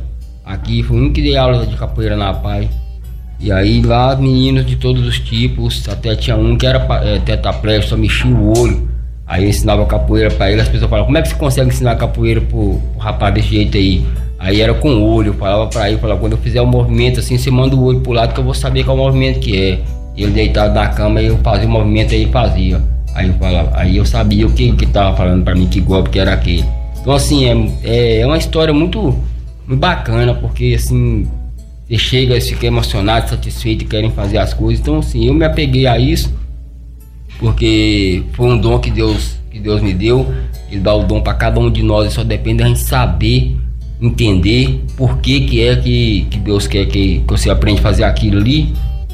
Aqui 0.45 0.83
foi 0.83 1.01
um 1.01 1.11
que 1.11 1.23
dei 1.23 1.37
aula 1.37 1.65
de 1.67 1.75
capoeira 1.75 2.17
na 2.17 2.35
PAI. 2.35 2.69
E 3.41 3.51
aí 3.51 3.81
lá 3.81 4.15
meninos 4.15 4.67
de 4.67 4.77
todos 4.77 5.07
os 5.07 5.19
tipos, 5.19 5.89
até 5.89 6.15
tinha 6.15 6.37
um 6.37 6.57
que 6.57 6.67
era 6.67 6.87
é, 7.03 7.19
tetraplégico, 7.19 7.91
só 7.91 7.97
mexia 7.97 8.31
o 8.31 8.59
olho. 8.59 8.89
Aí 9.27 9.43
eu 9.43 9.49
ensinava 9.49 9.87
capoeira 9.87 10.31
para 10.31 10.53
ele, 10.53 10.61
as 10.61 10.69
pessoas 10.69 10.91
falavam, 10.91 11.07
como 11.07 11.17
é 11.19 11.23
que 11.23 11.29
você 11.29 11.35
consegue 11.35 11.69
ensinar 11.69 11.97
capoeira 11.97 12.43
pro, 12.43 12.79
pro 12.93 12.99
rapaz 12.99 13.35
desse 13.35 13.49
jeito 13.49 13.77
aí? 13.79 14.05
Aí 14.39 14.61
era 14.61 14.75
com 14.75 14.91
o 14.91 15.15
olho, 15.15 15.29
eu 15.29 15.35
falava 15.35 15.67
para 15.67 15.89
ele, 15.89 15.99
falava, 15.99 16.21
quando 16.21 16.33
eu 16.33 16.39
fizer 16.39 16.61
o 16.61 16.65
um 16.65 16.69
movimento 16.69 17.21
assim, 17.21 17.39
você 17.39 17.51
manda 17.51 17.75
o 17.75 17.83
olho 17.83 18.01
pro 18.01 18.13
lado 18.13 18.35
que 18.35 18.41
eu 18.41 18.45
vou 18.45 18.53
saber 18.53 18.85
qual 18.85 18.97
movimento 18.97 19.41
que 19.41 19.57
é. 19.57 19.81
Ele 20.17 20.31
deitado 20.31 20.75
na 20.75 20.89
cama, 20.89 21.23
eu 21.23 21.39
fazia 21.39 21.67
o 21.67 21.71
movimento 21.71 22.15
aí 22.15 22.27
fazia. 22.27 22.83
Aí 23.15 23.29
eu 23.29 23.35
falava, 23.35 23.71
aí 23.75 23.97
eu 23.97 24.05
sabia 24.05 24.47
o 24.47 24.53
que 24.53 24.73
que 24.73 24.87
tava 24.87 25.17
falando 25.17 25.43
para 25.43 25.55
mim, 25.55 25.67
que 25.67 25.81
golpe 25.81 26.11
que 26.11 26.19
era 26.19 26.35
aquele. 26.35 26.65
Então 27.01 27.15
assim, 27.15 27.47
é, 27.47 27.89
é, 27.91 28.21
é 28.21 28.27
uma 28.27 28.37
história 28.37 28.75
muito 28.75 29.19
bacana, 29.67 30.35
porque 30.35 30.75
assim, 30.77 31.29
você 31.89 31.99
chega, 31.99 32.41
fica 32.41 32.67
emocionado, 32.67 33.31
satisfeito, 33.31 33.85
querem 33.87 34.11
fazer 34.11 34.39
as 34.39 34.53
coisas. 34.53 34.81
Então 34.81 34.99
assim, 34.99 35.27
eu 35.27 35.35
me 35.35 35.45
apeguei 35.45 35.87
a 35.87 35.99
isso 35.99 36.33
porque 37.39 38.23
foi 38.33 38.49
um 38.49 38.59
dom 38.59 38.79
que 38.79 38.91
Deus, 38.91 39.37
que 39.51 39.59
Deus 39.59 39.83
me 39.83 39.93
deu. 39.93 40.33
Ele 40.71 40.81
dá 40.81 40.95
o 40.95 41.05
dom 41.05 41.21
para 41.21 41.35
cada 41.35 41.61
um 41.61 41.71
de 41.71 41.83
nós, 41.83 42.11
e 42.11 42.15
só 42.15 42.25
depende 42.25 42.63
da 42.63 42.69
gente 42.69 42.81
saber, 42.81 43.57
entender 44.01 44.83
por 44.97 45.19
que, 45.19 45.43
que 45.43 45.63
é 45.63 45.77
que, 45.77 46.27
que 46.31 46.39
Deus 46.39 46.67
quer 46.67 46.87
que, 46.87 47.21
que 47.21 47.25
você 47.29 47.51
aprenda 47.51 47.81
a 47.81 47.83
fazer 47.83 48.05
aquilo 48.05 48.39
ali, 48.39 48.73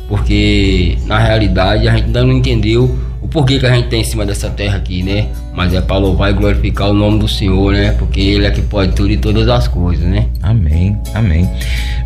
porque 0.08 0.96
na 1.06 1.18
realidade 1.18 1.88
a 1.88 1.92
gente 1.92 2.06
ainda 2.06 2.24
não 2.24 2.32
entendeu 2.32 2.96
o 3.20 3.28
porquê 3.28 3.58
que 3.58 3.66
a 3.66 3.74
gente 3.74 3.88
tem 3.88 4.00
em 4.00 4.04
cima 4.04 4.24
dessa 4.24 4.48
terra 4.48 4.76
aqui, 4.76 5.02
né? 5.02 5.28
Mas 5.52 5.74
é 5.74 5.80
para 5.80 5.98
louvar 5.98 6.30
e 6.30 6.34
glorificar 6.34 6.90
o 6.90 6.94
nome 6.94 7.18
do 7.18 7.28
Senhor, 7.28 7.72
né? 7.72 7.92
Porque 7.92 8.20
Ele 8.20 8.46
é 8.46 8.50
que 8.50 8.62
pode 8.62 8.92
tudo 8.92 9.10
e 9.10 9.16
todas 9.16 9.48
as 9.48 9.66
coisas, 9.66 10.04
né? 10.04 10.28
Amém, 10.42 10.96
amém. 11.14 11.48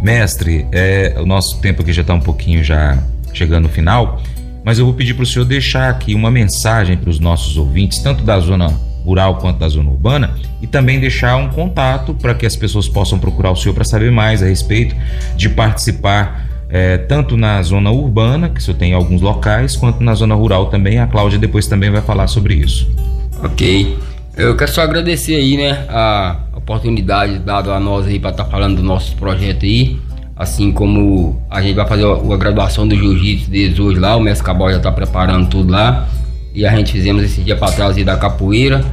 Mestre, 0.03 0.67
é, 0.73 1.15
o 1.19 1.27
nosso 1.27 1.61
tempo 1.61 1.83
aqui 1.83 1.93
já 1.93 2.03
está 2.03 2.15
um 2.15 2.21
pouquinho 2.21 2.65
já 2.65 2.99
chegando 3.33 3.65
no 3.65 3.69
final 3.69 4.21
mas 4.65 4.79
eu 4.79 4.87
vou 4.87 4.95
pedir 4.95 5.13
para 5.13 5.23
o 5.23 5.27
senhor 5.27 5.45
deixar 5.45 5.91
aqui 5.91 6.15
uma 6.15 6.31
mensagem 6.31 6.97
para 6.97 7.11
os 7.11 7.21
nossos 7.21 7.59
ouvintes, 7.59 7.99
tanto 7.99 8.25
da 8.25 8.41
zona 8.41 8.73
rural 9.05 9.37
quanto 9.37 9.59
da 9.59 9.69
zona 9.69 9.91
urbana, 9.91 10.35
e 10.63 10.67
também 10.67 10.99
deixar 10.99 11.37
um 11.37 11.51
contato 11.51 12.15
para 12.15 12.35
que 12.35 12.47
as 12.47 12.57
pessoas 12.57 12.89
possam 12.89 13.19
procurar 13.19 13.51
o 13.51 13.57
senhor 13.57 13.75
para 13.75 13.85
saber 13.85 14.11
mais 14.11 14.43
a 14.43 14.47
respeito 14.47 14.97
de 15.37 15.51
participar 15.51 16.49
é, 16.71 16.97
tanto 16.97 17.37
na 17.37 17.63
zona 17.63 17.91
urbana, 17.91 18.49
que 18.49 18.59
o 18.59 18.63
senhor 18.63 18.79
tem 18.79 18.95
alguns 18.95 19.21
locais, 19.21 19.77
quanto 19.77 20.03
na 20.03 20.15
zona 20.15 20.35
rural 20.35 20.67
também. 20.67 20.99
A 20.99 21.07
Cláudia 21.07 21.39
depois 21.39 21.67
também 21.67 21.91
vai 21.91 22.01
falar 22.01 22.27
sobre 22.27 22.55
isso. 22.55 22.91
Ok. 23.43 23.99
Eu 24.37 24.57
quero 24.57 24.71
só 24.71 24.83
agradecer 24.83 25.37
aí, 25.37 25.57
né, 25.57 25.87
a 25.89 26.37
oportunidade 26.57 27.39
dada 27.39 27.73
a 27.73 27.79
nós 27.79 28.07
aí 28.07 28.19
para 28.19 28.31
estar 28.31 28.45
tá 28.45 28.51
falando 28.51 28.77
do 28.77 28.83
nosso 28.83 29.15
projeto 29.17 29.65
aí. 29.65 29.97
Assim 30.37 30.73
como 30.73 31.41
a 31.49 31.63
gente 31.63 31.77
vai 31.77 31.87
fazer 31.87 32.05
a, 32.05 32.35
a 32.35 32.37
graduação 32.37 32.89
do 32.89 32.97
jiu-jitsu 32.97 33.49
desde 33.49 33.81
hoje 33.81 34.01
lá, 34.01 34.17
o 34.17 34.21
mestre 34.21 34.45
Cabal 34.45 34.71
já 34.71 34.79
está 34.79 34.91
preparando 34.91 35.49
tudo 35.49 35.71
lá. 35.71 36.09
E 36.53 36.67
a 36.67 36.75
gente 36.75 36.91
fizemos 36.91 37.23
esse 37.23 37.43
dia 37.43 37.57
para 37.57 37.73
trás 37.73 37.97
aí 37.97 38.03
da 38.03 38.17
capoeira, 38.17 38.85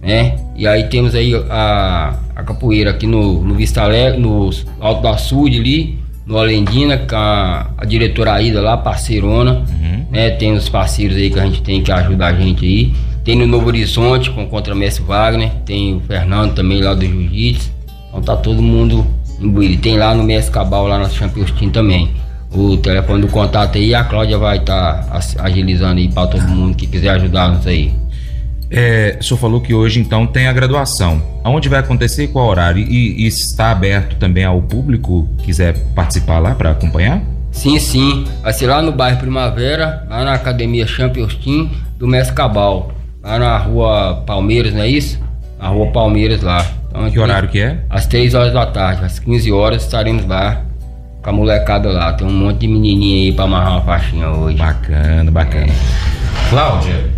né? 0.00 0.36
E 0.56 0.66
aí 0.66 0.84
temos 0.88 1.14
aí 1.14 1.34
a, 1.48 2.14
a 2.36 2.42
capoeira 2.42 2.90
aqui 2.90 3.06
no, 3.06 3.42
no 3.42 3.54
Vista 3.54 3.82
Alegre, 3.82 4.20
no 4.20 4.50
Alto 4.78 5.02
da 5.02 5.16
Sul 5.16 5.46
ali, 5.46 5.98
no 6.26 6.36
Alendina, 6.38 6.98
com 6.98 7.16
a, 7.16 7.70
a 7.76 7.84
diretora 7.84 8.32
Aida 8.32 8.60
lá, 8.60 8.76
parceirona, 8.76 9.64
uhum. 9.68 10.06
né? 10.10 10.30
Tem 10.30 10.52
os 10.52 10.68
parceiros 10.68 11.16
aí 11.16 11.30
que 11.30 11.38
a 11.38 11.44
gente 11.44 11.62
tem 11.62 11.82
que 11.82 11.90
ajudar 11.90 12.28
a 12.28 12.32
gente 12.34 12.64
aí. 12.64 12.92
Tem 13.30 13.38
no 13.38 13.46
Novo 13.46 13.68
Horizonte 13.68 14.28
com 14.28 14.44
contra 14.48 14.74
Mestre 14.74 15.04
Wagner, 15.04 15.52
tem 15.64 15.94
o 15.94 16.00
Fernando 16.00 16.52
também 16.52 16.82
lá 16.82 16.94
do 16.94 17.06
Jiu-Jitsu. 17.06 17.70
Então 18.08 18.20
tá 18.20 18.36
todo 18.36 18.60
mundo 18.60 19.06
em 19.40 19.76
Tem 19.76 19.96
lá 19.96 20.12
no 20.16 20.24
Mestre 20.24 20.52
Cabal, 20.52 20.88
lá 20.88 20.98
na 20.98 21.08
Champions 21.08 21.52
Team 21.52 21.70
também. 21.70 22.10
O 22.52 22.76
telefone 22.78 23.20
do 23.20 23.28
contato 23.28 23.78
aí, 23.78 23.94
a 23.94 24.02
Cláudia 24.02 24.36
vai 24.36 24.56
estar 24.56 25.04
tá 25.04 25.20
agilizando 25.44 26.00
aí 26.00 26.08
para 26.08 26.26
todo 26.26 26.42
mundo 26.48 26.74
que 26.74 26.88
quiser 26.88 27.10
ajudar-nos 27.10 27.68
aí. 27.68 27.94
É, 28.68 29.16
o 29.20 29.22
senhor 29.22 29.38
falou 29.38 29.60
que 29.60 29.72
hoje 29.72 30.00
então 30.00 30.26
tem 30.26 30.48
a 30.48 30.52
graduação. 30.52 31.22
Aonde 31.44 31.68
vai 31.68 31.78
acontecer 31.78 32.26
qual 32.26 32.48
horário? 32.48 32.82
E, 32.82 33.22
e 33.22 33.28
está 33.28 33.70
aberto 33.70 34.16
também 34.16 34.42
ao 34.42 34.60
público 34.60 35.28
quiser 35.44 35.78
participar 35.94 36.40
lá 36.40 36.56
para 36.56 36.72
acompanhar? 36.72 37.22
Sim, 37.52 37.78
sim. 37.78 38.26
Vai 38.42 38.52
ser 38.52 38.66
lá 38.66 38.82
no 38.82 38.90
bairro 38.90 39.20
Primavera, 39.20 40.04
lá 40.10 40.24
na 40.24 40.34
Academia 40.34 40.84
Champions 40.84 41.36
Team 41.36 41.70
do 41.96 42.08
Mestre 42.08 42.34
Cabal. 42.34 42.98
Lá 43.22 43.38
na 43.38 43.58
rua 43.58 44.22
Palmeiras, 44.26 44.72
não 44.72 44.82
é 44.82 44.88
isso? 44.88 45.20
Na 45.58 45.68
rua 45.68 45.88
Palmeiras 45.92 46.42
lá. 46.42 46.66
Então, 46.88 47.10
que 47.10 47.18
horário 47.18 47.48
que 47.48 47.60
é? 47.60 47.78
Às 47.88 48.06
3 48.06 48.34
horas 48.34 48.52
da 48.52 48.66
tarde, 48.66 49.04
às 49.04 49.18
15 49.18 49.52
horas 49.52 49.84
estaremos 49.84 50.26
lá 50.26 50.62
com 51.22 51.30
a 51.30 51.32
molecada 51.32 51.90
lá. 51.90 52.12
Tem 52.14 52.26
um 52.26 52.32
monte 52.32 52.60
de 52.60 52.68
menininha 52.68 53.26
aí 53.26 53.32
pra 53.32 53.44
amarrar 53.44 53.72
uma 53.72 53.82
faixinha 53.82 54.28
hoje. 54.30 54.56
Bacana, 54.56 55.30
bacana. 55.30 55.66
É. 55.66 56.50
Cláudia, 56.50 57.10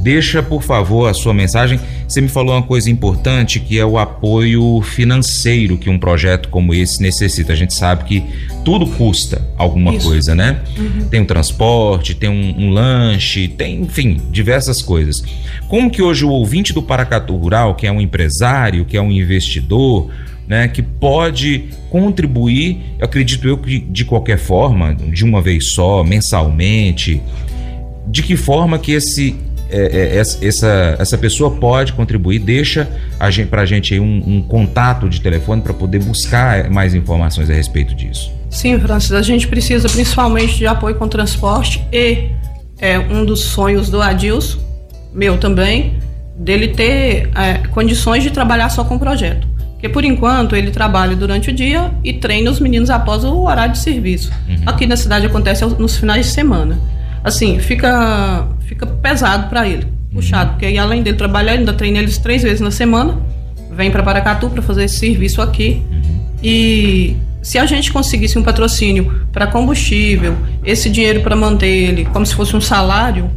deixa 0.00 0.42
por 0.42 0.62
favor 0.62 1.08
a 1.08 1.14
sua 1.14 1.34
mensagem. 1.34 1.78
Você 2.06 2.20
me 2.20 2.28
falou 2.28 2.54
uma 2.54 2.62
coisa 2.62 2.90
importante 2.90 3.60
que 3.60 3.78
é 3.78 3.84
o 3.84 3.98
apoio 3.98 4.80
financeiro 4.82 5.76
que 5.76 5.90
um 5.90 5.98
projeto 5.98 6.48
como 6.48 6.72
esse 6.72 7.02
necessita. 7.02 7.52
A 7.52 7.56
gente 7.56 7.74
sabe 7.74 8.04
que 8.04 8.24
tudo 8.64 8.86
custa 8.86 9.46
alguma 9.56 9.94
Isso. 9.94 10.08
coisa, 10.08 10.34
né? 10.34 10.60
Uhum. 10.78 11.08
Tem 11.08 11.20
um 11.20 11.24
transporte, 11.24 12.14
tem 12.14 12.28
um, 12.28 12.66
um 12.66 12.70
lanche, 12.70 13.48
tem, 13.48 13.82
enfim, 13.82 14.20
diversas 14.30 14.82
coisas. 14.82 15.22
Como 15.68 15.90
que 15.90 16.00
hoje 16.00 16.24
o 16.24 16.30
ouvinte 16.30 16.72
do 16.72 16.82
Paracatu 16.82 17.36
Rural, 17.36 17.74
que 17.74 17.86
é 17.86 17.92
um 17.92 18.00
empresário, 18.00 18.84
que 18.84 18.96
é 18.96 19.02
um 19.02 19.12
investidor, 19.12 20.10
né, 20.46 20.66
que 20.66 20.82
pode 20.82 21.64
contribuir, 21.90 22.80
eu 22.98 23.04
acredito 23.04 23.46
eu 23.46 23.58
que 23.58 23.78
de 23.78 24.06
qualquer 24.06 24.38
forma, 24.38 24.94
de 24.94 25.22
uma 25.22 25.42
vez 25.42 25.72
só, 25.74 26.02
mensalmente, 26.02 27.20
de 28.06 28.22
que 28.22 28.34
forma 28.34 28.78
que 28.78 28.92
esse 28.92 29.36
é, 29.70 30.16
é, 30.16 30.46
essa, 30.46 30.96
essa 30.98 31.18
pessoa 31.18 31.50
pode 31.50 31.92
contribuir, 31.92 32.38
deixa 32.38 32.88
a 33.18 33.30
gente, 33.30 33.48
pra 33.48 33.66
gente 33.66 33.94
aí 33.94 34.00
um, 34.00 34.22
um 34.26 34.42
contato 34.42 35.08
de 35.08 35.20
telefone 35.20 35.62
para 35.62 35.74
poder 35.74 36.00
buscar 36.00 36.70
mais 36.70 36.94
informações 36.94 37.50
a 37.50 37.52
respeito 37.52 37.94
disso. 37.94 38.32
Sim, 38.50 38.78
Francis, 38.80 39.12
a 39.12 39.22
gente 39.22 39.46
precisa 39.46 39.88
principalmente 39.88 40.56
de 40.56 40.66
apoio 40.66 40.94
com 40.94 41.06
transporte 41.06 41.84
e 41.92 42.30
é 42.80 42.98
um 42.98 43.24
dos 43.24 43.40
sonhos 43.40 43.90
do 43.90 44.00
Adilson 44.00 44.68
meu 45.12 45.38
também, 45.38 45.94
dele 46.36 46.68
ter 46.68 47.30
é, 47.34 47.58
condições 47.68 48.22
de 48.22 48.30
trabalhar 48.30 48.68
só 48.68 48.84
com 48.84 48.96
o 48.96 48.98
projeto. 48.98 49.46
Porque 49.72 49.88
por 49.88 50.04
enquanto 50.04 50.56
ele 50.56 50.70
trabalha 50.70 51.14
durante 51.14 51.50
o 51.50 51.52
dia 51.52 51.92
e 52.02 52.12
treina 52.12 52.50
os 52.50 52.58
meninos 52.58 52.90
após 52.90 53.24
o 53.24 53.42
horário 53.42 53.72
de 53.72 53.78
serviço. 53.78 54.30
Uhum. 54.48 54.56
Aqui 54.66 54.86
na 54.86 54.96
cidade 54.96 55.26
acontece 55.26 55.64
nos 55.64 55.96
finais 55.96 56.26
de 56.26 56.32
semana. 56.32 56.78
Assim, 57.22 57.58
fica, 57.58 58.48
fica 58.68 58.86
pesado 58.86 59.48
para 59.48 59.66
ele, 59.66 59.86
puxado, 60.12 60.44
uhum. 60.44 60.50
porque 60.50 60.66
aí, 60.66 60.78
além 60.78 61.02
dele 61.02 61.16
trabalhar, 61.16 61.52
ele 61.52 61.60
ainda 61.60 61.72
treina 61.72 61.98
eles 61.98 62.18
três 62.18 62.42
vezes 62.42 62.60
na 62.60 62.70
semana, 62.70 63.18
vem 63.72 63.90
para 63.90 64.02
Paracatu 64.02 64.50
para 64.50 64.60
fazer 64.60 64.84
esse 64.84 64.98
serviço 64.98 65.40
aqui. 65.40 65.82
Uhum. 65.90 66.20
E 66.42 67.16
se 67.42 67.58
a 67.58 67.64
gente 67.64 67.90
conseguisse 67.90 68.38
um 68.38 68.42
patrocínio 68.42 69.22
para 69.32 69.46
combustível, 69.46 70.36
esse 70.64 70.90
dinheiro 70.90 71.22
para 71.22 71.34
manter 71.34 71.66
ele 71.66 72.04
como 72.06 72.26
se 72.26 72.34
fosse 72.34 72.54
um 72.54 72.60
salário, 72.60 73.30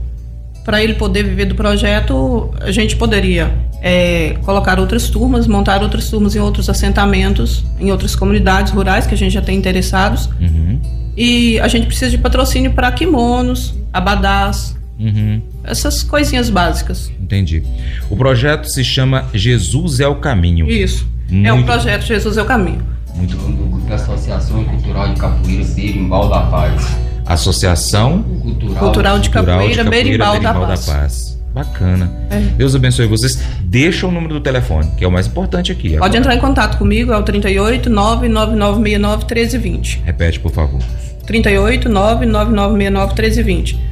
para 0.65 0.84
ele 0.84 0.96
poder 0.96 1.24
viver 1.24 1.46
do 1.46 1.56
projeto, 1.56 2.54
a 2.60 2.72
gente 2.72 2.96
poderia 2.96 3.52
é, 3.82 4.36
colocar 4.44 4.80
outras 4.80 5.10
turmas, 5.10 5.48
montar 5.48 5.82
outras 5.82 6.10
turmas 6.10 6.36
em 6.36 6.39
outros 6.39 6.70
assentamentos, 6.70 7.65
em 7.80 7.89
outras 7.91 8.15
comunidades 8.15 8.72
rurais 8.72 9.08
que 9.08 9.13
a 9.13 9.17
gente 9.17 9.34
já 9.34 9.41
tem 9.41 9.58
interessados. 9.58 10.30
Uhum. 10.39 10.80
E 11.15 11.60
a 11.60 11.67
gente 11.67 11.88
precisa 11.88 12.12
de 12.12 12.17
patrocínio 12.17 12.72
para 12.74 12.91
kimonos, 12.91 13.74
abadás, 13.91 14.76
uhum. 15.02 15.42
essas 15.64 16.04
coisinhas 16.04 16.50
básicas. 16.50 17.12
Entendi. 17.20 17.64
O 18.10 18.16
projeto 18.16 18.68
se 18.68 18.84
chama 18.84 19.26
Jesus 19.34 20.00
é 20.00 20.08
o 20.08 20.16
Caminho. 20.16 20.70
Isso. 20.70 21.08
Muito... 21.30 21.48
É 21.48 21.54
um 21.54 21.64
projeto 21.64 22.04
Jesus 22.04 22.38
é 22.38 22.42
o 22.42 22.46
Caminho. 22.46 22.84
Muito 23.16 23.36
bom. 23.38 23.80
Da 23.88 23.96
Associação 23.96 24.64
Cultural 24.64 25.14
de 25.14 25.20
Capoeira 25.20 25.66
Berimbau 25.66 26.30
da 26.30 26.42
Paz. 26.42 26.96
Associação 27.26 28.24
Cultural, 28.24 28.76
Cultural 28.78 29.20
de 29.20 29.30
Capoeira, 29.30 29.68
de 29.68 29.78
Capoeira 29.78 30.04
Berimbau, 30.04 30.40
da, 30.40 30.54
Paz. 30.54 30.86
da 30.86 30.94
Paz. 30.94 31.42
Bacana. 31.54 32.10
É. 32.30 32.40
Deus 32.58 32.74
abençoe 32.76 33.08
vocês. 33.08 33.38
Deixa 33.62 34.08
o 34.08 34.12
número 34.12 34.36
do 34.36 34.40
telefone, 34.40 34.90
que 34.98 35.04
é 35.04 35.08
o 35.08 35.12
mais 35.12 35.28
importante 35.28 35.72
aqui. 35.72 35.90
Pode 35.90 35.98
agora. 35.98 36.18
entrar 36.18 36.36
em 36.36 36.40
contato 36.40 36.78
comigo, 36.78 37.12
é 37.12 37.18
o 37.18 37.24
38 37.24 37.90
99969 37.90 39.26
1320. 39.26 40.02
Repete, 40.06 40.40
por 40.40 40.52
favor. 40.52 40.80
38 41.26 41.90
99969 41.90 43.14
1320. 43.14 43.90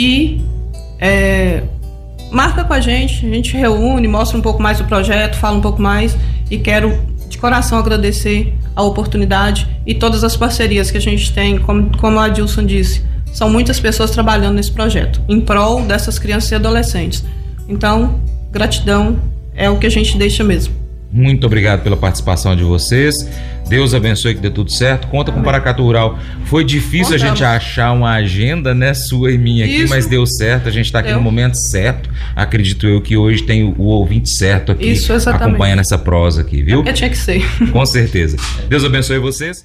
E 0.00 0.40
é, 0.98 1.62
marca 2.32 2.64
com 2.64 2.72
a 2.72 2.80
gente, 2.80 3.26
a 3.26 3.28
gente 3.28 3.54
reúne, 3.54 4.08
mostra 4.08 4.38
um 4.38 4.40
pouco 4.40 4.62
mais 4.62 4.78
do 4.78 4.84
projeto, 4.84 5.36
fala 5.36 5.58
um 5.58 5.60
pouco 5.60 5.82
mais 5.82 6.16
e 6.50 6.56
quero 6.56 6.98
de 7.28 7.36
coração 7.36 7.78
agradecer 7.78 8.54
a 8.74 8.82
oportunidade 8.82 9.68
e 9.86 9.94
todas 9.94 10.24
as 10.24 10.34
parcerias 10.38 10.90
que 10.90 10.96
a 10.96 11.00
gente 11.00 11.30
tem, 11.34 11.58
como, 11.58 11.94
como 11.98 12.18
a 12.18 12.24
Adilson 12.24 12.64
disse, 12.64 13.04
são 13.30 13.50
muitas 13.50 13.78
pessoas 13.78 14.10
trabalhando 14.10 14.54
nesse 14.54 14.72
projeto, 14.72 15.20
em 15.28 15.38
prol 15.38 15.82
dessas 15.82 16.18
crianças 16.18 16.50
e 16.50 16.54
adolescentes. 16.54 17.22
Então, 17.68 18.22
gratidão 18.50 19.20
é 19.54 19.68
o 19.68 19.78
que 19.78 19.86
a 19.86 19.90
gente 19.90 20.16
deixa 20.16 20.42
mesmo. 20.42 20.79
Muito 21.12 21.46
obrigado 21.46 21.82
pela 21.82 21.96
participação 21.96 22.54
de 22.54 22.62
vocês. 22.62 23.14
Deus 23.68 23.94
abençoe 23.94 24.34
que 24.34 24.40
dê 24.40 24.50
tudo 24.50 24.70
certo. 24.72 25.06
Conta 25.08 25.30
com 25.30 25.40
o 25.40 25.42
Paracatu 25.42 25.82
Rural. 25.82 26.18
Foi 26.46 26.64
difícil 26.64 27.12
Contamos. 27.12 27.22
a 27.22 27.26
gente 27.28 27.44
achar 27.44 27.92
uma 27.92 28.10
agenda, 28.12 28.74
né, 28.74 28.94
sua 28.94 29.30
e 29.30 29.38
minha 29.38 29.64
aqui, 29.64 29.82
Isso. 29.82 29.90
mas 29.90 30.06
deu 30.06 30.26
certo. 30.26 30.68
A 30.68 30.72
gente 30.72 30.86
está 30.86 30.98
aqui 30.98 31.12
no 31.12 31.20
momento 31.20 31.56
certo. 31.56 32.10
Acredito 32.34 32.86
eu 32.86 33.00
que 33.00 33.16
hoje 33.16 33.42
tem 33.42 33.62
o, 33.62 33.82
ouvinte 33.82 34.30
certo 34.30 34.72
aqui 34.72 34.90
Isso, 34.90 35.12
acompanhando 35.12 35.80
essa 35.80 35.98
prosa 35.98 36.40
aqui, 36.40 36.62
viu? 36.62 36.82
É, 36.84 36.92
tinha 36.92 37.10
que 37.10 37.18
ser. 37.18 37.42
Com 37.70 37.84
certeza. 37.86 38.36
Deus 38.68 38.84
abençoe 38.84 39.18
vocês. 39.18 39.64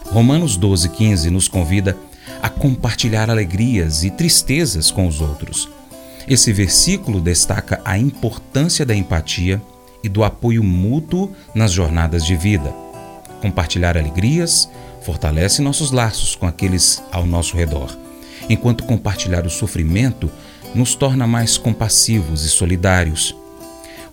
Romanos 0.06 0.58
12,15 0.58 1.30
nos 1.30 1.48
convida 1.48 1.98
a 2.42 2.50
compartilhar 2.50 3.30
alegrias 3.30 4.04
e 4.04 4.10
tristezas 4.10 4.90
com 4.90 5.08
os 5.08 5.22
outros. 5.22 5.70
Esse 6.28 6.52
versículo 6.52 7.20
destaca 7.20 7.82
a 7.84 7.98
importância 7.98 8.86
da 8.86 8.96
empatia 8.96 9.62
e 10.04 10.10
do 10.10 10.24
apoio 10.24 10.64
mútuo 10.64 11.32
nas 11.54 11.72
jornadas 11.72 12.26
de 12.26 12.36
vida. 12.36 12.74
Compartilhar 13.42 13.98
alegrias 13.98 14.70
fortalece 15.08 15.62
nossos 15.62 15.92
laços 15.92 16.36
com 16.36 16.46
aqueles 16.46 17.02
ao 17.14 17.26
nosso 17.26 17.56
redor, 17.56 17.98
enquanto 18.50 18.84
compartilhar 18.84 19.46
o 19.46 19.50
sofrimento 19.50 20.30
nos 20.76 20.96
torna 20.96 21.26
mais 21.26 21.58
compassivos 21.58 22.44
e 22.44 22.50
solidários. 22.50 23.34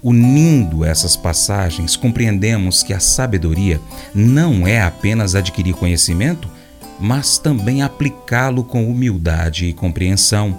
Unindo 0.01 0.85
essas 0.85 1.17
passagens, 1.17 1.97
compreendemos 1.97 2.85
que 2.85 2.93
a 2.93 3.01
sabedoria 3.01 3.81
não 4.15 4.69
é 4.69 4.83
apenas 4.83 5.35
adquirir 5.35 5.75
conhecimento, 5.75 6.49
mas 7.01 7.39
também 7.39 7.83
aplicá-lo 7.83 8.63
com 8.63 8.89
humildade 8.89 9.67
e 9.67 9.73
compreensão. 9.73 10.57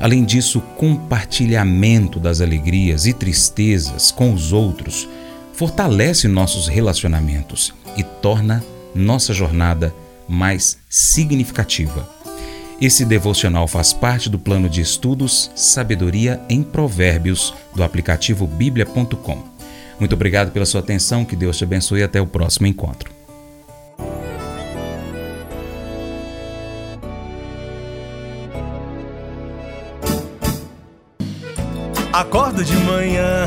Além 0.00 0.24
disso, 0.24 0.60
o 0.60 0.62
compartilhamento 0.76 2.18
das 2.18 2.40
alegrias 2.40 3.04
e 3.04 3.12
tristezas 3.12 4.10
com 4.10 4.32
os 4.32 4.50
outros 4.50 5.06
fortalece 5.52 6.26
nossos 6.26 6.68
relacionamentos 6.68 7.74
e 7.98 8.02
torna 8.02 8.64
nossa 8.94 9.32
jornada 9.32 9.94
mais 10.28 10.78
significativa. 10.88 12.08
Esse 12.80 13.04
devocional 13.04 13.68
faz 13.68 13.92
parte 13.92 14.28
do 14.28 14.38
plano 14.38 14.68
de 14.68 14.80
estudos 14.80 15.50
Sabedoria 15.54 16.40
em 16.48 16.62
Provérbios 16.62 17.54
do 17.74 17.82
aplicativo 17.82 18.46
bíblia.com. 18.46 19.42
Muito 20.00 20.14
obrigado 20.14 20.50
pela 20.50 20.66
sua 20.66 20.80
atenção, 20.80 21.24
que 21.24 21.36
Deus 21.36 21.56
te 21.56 21.64
abençoe 21.64 22.00
e 22.00 22.02
até 22.02 22.20
o 22.20 22.26
próximo 22.26 22.66
encontro. 22.66 23.10
Acordo 32.12 32.62
de 32.64 32.74
manhã 32.74 33.46